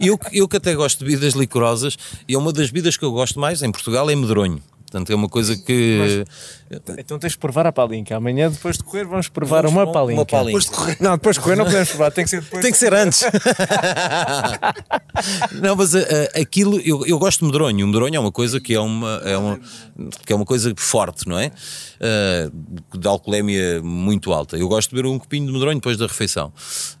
[0.00, 1.96] Eu, eu que até gosto de bebidas licorosas,
[2.28, 4.60] e é uma das bebidas que eu gosto mais em Portugal é medronho.
[4.86, 6.24] Portanto, é uma coisa que.
[6.96, 8.16] Então tens de provar a palinca.
[8.16, 10.20] Amanhã, depois de correr, vamos provar Vamos uma palinca.
[10.20, 10.46] uma palinca.
[10.46, 10.96] Depois de correr.
[11.00, 12.62] Não, depois de correr não podemos provar, tem que ser depois.
[12.62, 13.22] Tem que ser antes.
[15.60, 16.00] não, mas ah,
[16.40, 17.84] aquilo, eu, eu gosto de medronho.
[17.84, 19.60] O medronho é uma coisa que é uma, é uma,
[20.24, 21.50] que é uma coisa forte, não é?
[22.00, 22.48] Ah,
[22.96, 24.56] de alcoolemia muito alta.
[24.56, 26.52] Eu gosto de beber um copinho de medronho depois da refeição.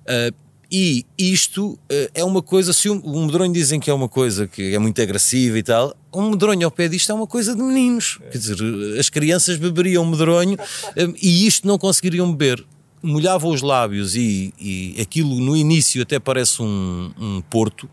[0.08, 0.32] Ah,
[0.70, 4.46] e isto ah, é uma coisa, se um, um medronho dizem que é uma coisa
[4.46, 7.62] que é muito agressiva e tal, um medronho ao pé disto é uma coisa de
[7.62, 8.18] meninos.
[8.30, 8.56] Quer dizer,
[8.98, 10.92] as crianças beberiam medronho ah,
[11.22, 12.64] e isto não conseguiriam beber.
[13.02, 17.88] Molhava os lábios e, e aquilo no início até parece um, um porto,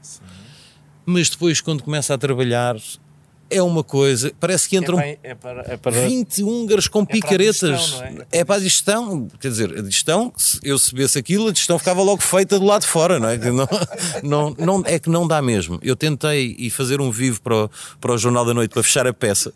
[1.06, 2.76] mas depois quando começa a trabalhar
[3.56, 7.06] é uma coisa, parece que É entram para, é para, é para 20 húngaros com
[7.06, 7.60] para a picaretas.
[7.80, 8.26] digestão, não é?
[8.32, 11.78] É para a digestão, quer dizer, a digestão, se eu se bebesse aquilo, a digestão
[11.80, 13.38] ficava logo feita do lado de fora, não é?
[13.38, 13.68] Não,
[14.24, 15.80] não, não- é que não dá mesmo.
[15.82, 17.70] Eu tentei ir fazer um vivo para o,
[18.02, 19.54] para o Jornal da Noite para fechar a peça.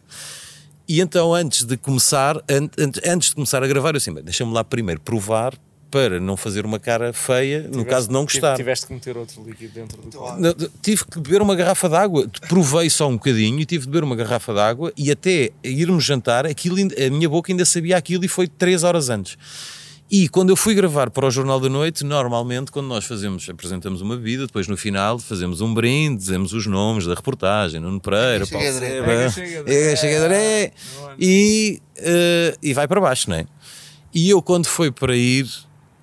[0.87, 4.23] E então, antes de começar, an- an- antes de começar a gravar, eu assim, bem,
[4.23, 5.53] deixa-me lá primeiro provar
[5.89, 8.55] para não fazer uma cara feia, no caso de não gostar.
[8.55, 10.39] Tiveste que meter outro líquido dentro do copo.
[10.39, 12.27] Não, Tive que beber uma garrafa de água.
[12.47, 16.03] Provei só um bocadinho e tive de beber uma garrafa de água e até irmos
[16.03, 19.37] jantar, aquilo, a minha boca ainda sabia aquilo e foi três horas antes.
[20.09, 24.01] E quando eu fui gravar para o Jornal da Noite, normalmente, quando nós fazemos, apresentamos
[24.01, 28.47] uma vida, depois no final fazemos um brinde, dizemos os nomes da reportagem, Nuno Pereira,
[28.47, 28.65] Paulo.
[28.65, 30.71] Seba, Chega, Chega, Chega, André,
[31.19, 33.45] e, eh, e vai para baixo, não é?
[34.13, 35.45] E eu, quando foi para ir,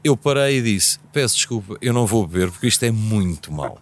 [0.05, 3.79] eu parei e disse: Peço desculpa, eu não vou beber porque isto é muito mau.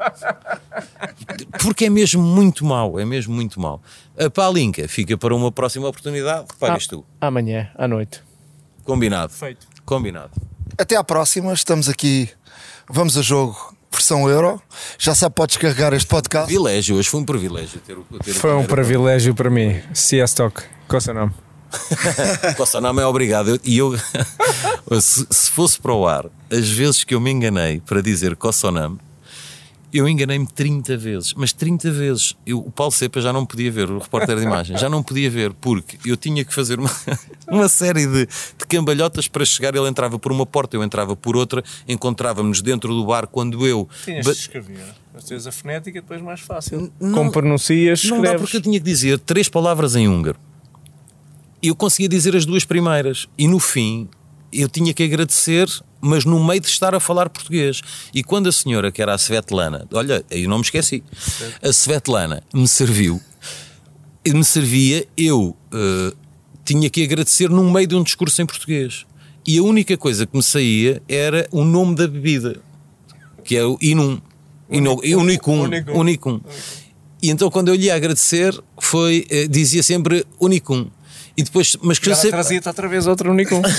[1.60, 3.82] Porque é mesmo muito mau, é mesmo muito mau.
[4.16, 7.04] A palinca fica para uma próxima oportunidade, pagas tu.
[7.20, 8.22] Amanhã, à noite.
[8.84, 9.32] Combinado.
[9.32, 9.66] Feito.
[9.84, 10.30] Combinado.
[10.78, 12.30] Até à próxima, estamos aqui.
[12.88, 14.60] Vamos a jogo, versão Euro.
[14.98, 16.46] Já sabe, pode descarregar este podcast.
[16.46, 19.80] Privilégio, hoje foi um privilégio ter o ter Foi um privilégio para mim.
[19.92, 20.62] CS Talk.
[20.88, 21.32] Qual é o seu nome?
[22.82, 23.60] Não é obrigado.
[23.64, 23.94] E eu,
[25.00, 28.98] se, se fosse para o ar, as vezes que eu me enganei para dizer Kossonam,
[29.92, 32.34] eu enganei-me 30 vezes, mas 30 vezes.
[32.46, 35.28] Eu, o Paulo Cepa já não podia ver, o repórter de imagem, já não podia
[35.28, 36.90] ver, porque eu tinha que fazer uma,
[37.46, 39.74] uma série de, de cambalhotas para chegar.
[39.74, 43.86] Ele entrava por uma porta, eu entrava por outra, encontrávamos dentro do bar quando eu.
[44.02, 44.82] Tinhas ba- de escrever.
[45.12, 46.90] Mas tens a fonética depois mais fácil.
[46.98, 48.40] Não- Como pronuncias, Não dá escreves.
[48.40, 50.38] porque eu tinha que dizer três palavras em húngaro.
[51.62, 54.08] Eu conseguia dizer as duas primeiras e no fim
[54.52, 55.66] eu tinha que agradecer,
[56.00, 57.80] mas no meio de estar a falar português.
[58.12, 61.02] E quando a senhora, que era a Svetlana, olha, eu não me esqueci,
[61.62, 63.20] a Svetlana me serviu,
[64.26, 66.12] me servia, eu eh,
[66.64, 69.06] tinha que agradecer no meio de um discurso em português.
[69.46, 72.60] E a única coisa que me saía era o nome da bebida,
[73.44, 74.20] que é o Inum.
[74.70, 75.62] Inu- Unicum.
[75.62, 75.92] Unicum.
[75.98, 76.40] Unicum.
[77.22, 80.88] E então quando eu lhe ia agradecer, foi, eh, dizia sempre Unicum.
[81.36, 82.30] E depois, mas que Ela sempre.
[82.32, 83.62] trazia-te outra vez outro Unicum.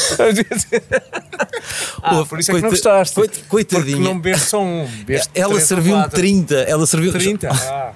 [2.02, 3.16] ah, Oh, por isso é que não coita- gostaste.
[3.16, 3.96] coit- coitadinha.
[3.98, 4.86] Porque não bebeste só um.
[4.88, 6.20] bebeste Ela serviu-me quatro.
[6.20, 6.56] 30.
[6.56, 7.50] Ela serviu 30?
[7.54, 7.92] Ah.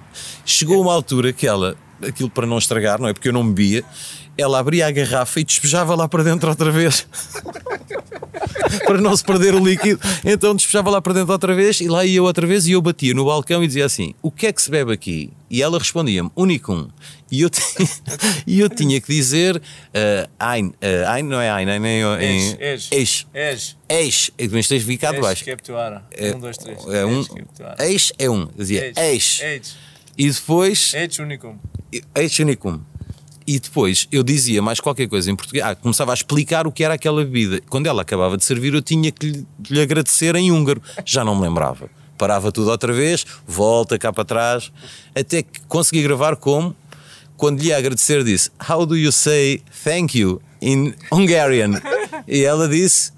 [0.45, 3.13] Chegou uma altura que ela, aquilo para não estragar, não é?
[3.13, 3.83] Porque eu não bebia,
[4.37, 7.05] ela abria a garrafa e despejava lá para dentro outra vez.
[8.85, 9.99] para não se perder o líquido.
[10.23, 12.81] Então despejava lá para dentro outra vez e lá ia eu outra vez e eu
[12.81, 15.31] batia no balcão e dizia assim: O que é que se bebe aqui?
[15.49, 16.89] E ela respondia-me: Unicum.
[17.31, 17.89] E eu, tinha,
[18.47, 22.55] e eu tinha que dizer uh, Ein, uh, Ein não é Ein, Ein é em.
[22.59, 23.27] És, Eis.
[23.33, 23.75] És.
[23.89, 24.31] Eis.
[24.51, 25.43] Mas tens ficado baixo.
[25.43, 26.05] Captuara.
[26.11, 26.79] É, Um, dois, três.
[26.87, 27.25] é um,
[27.79, 28.47] eis é um.
[28.57, 28.93] Dizia.
[28.95, 29.41] Eis.
[30.17, 30.93] E depois.
[30.93, 31.57] Eis Unicum.
[32.39, 32.81] Unicum.
[33.47, 35.63] E depois eu dizia mais qualquer coisa em português.
[35.63, 37.61] Ah, começava a explicar o que era aquela bebida.
[37.69, 40.81] Quando ela acabava de servir, eu tinha que lhe, lhe agradecer em húngaro.
[41.05, 41.89] Já não me lembrava.
[42.17, 44.71] Parava tudo outra vez, volta cá para trás,
[45.15, 46.75] até que consegui gravar como.
[47.37, 51.79] Quando lhe ia agradecer, disse: How do you say thank you in Hungarian?
[52.27, 53.11] E ela disse: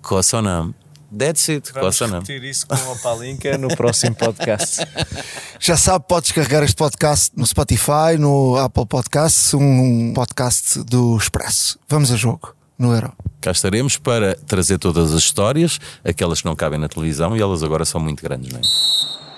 [0.00, 0.74] Coça não.
[1.16, 2.20] That's it, Vamos Kossonam.
[2.20, 4.78] repetir isso com a palinca no próximo podcast.
[5.58, 11.78] Já sabe, pode descarregar este podcast no Spotify, no Apple Podcasts, um podcast do Expresso.
[11.88, 13.12] Vamos a jogo no Euro.
[13.40, 17.62] Cá estaremos para trazer todas as histórias, aquelas que não cabem na televisão e elas
[17.62, 19.29] agora são muito grandes, não é?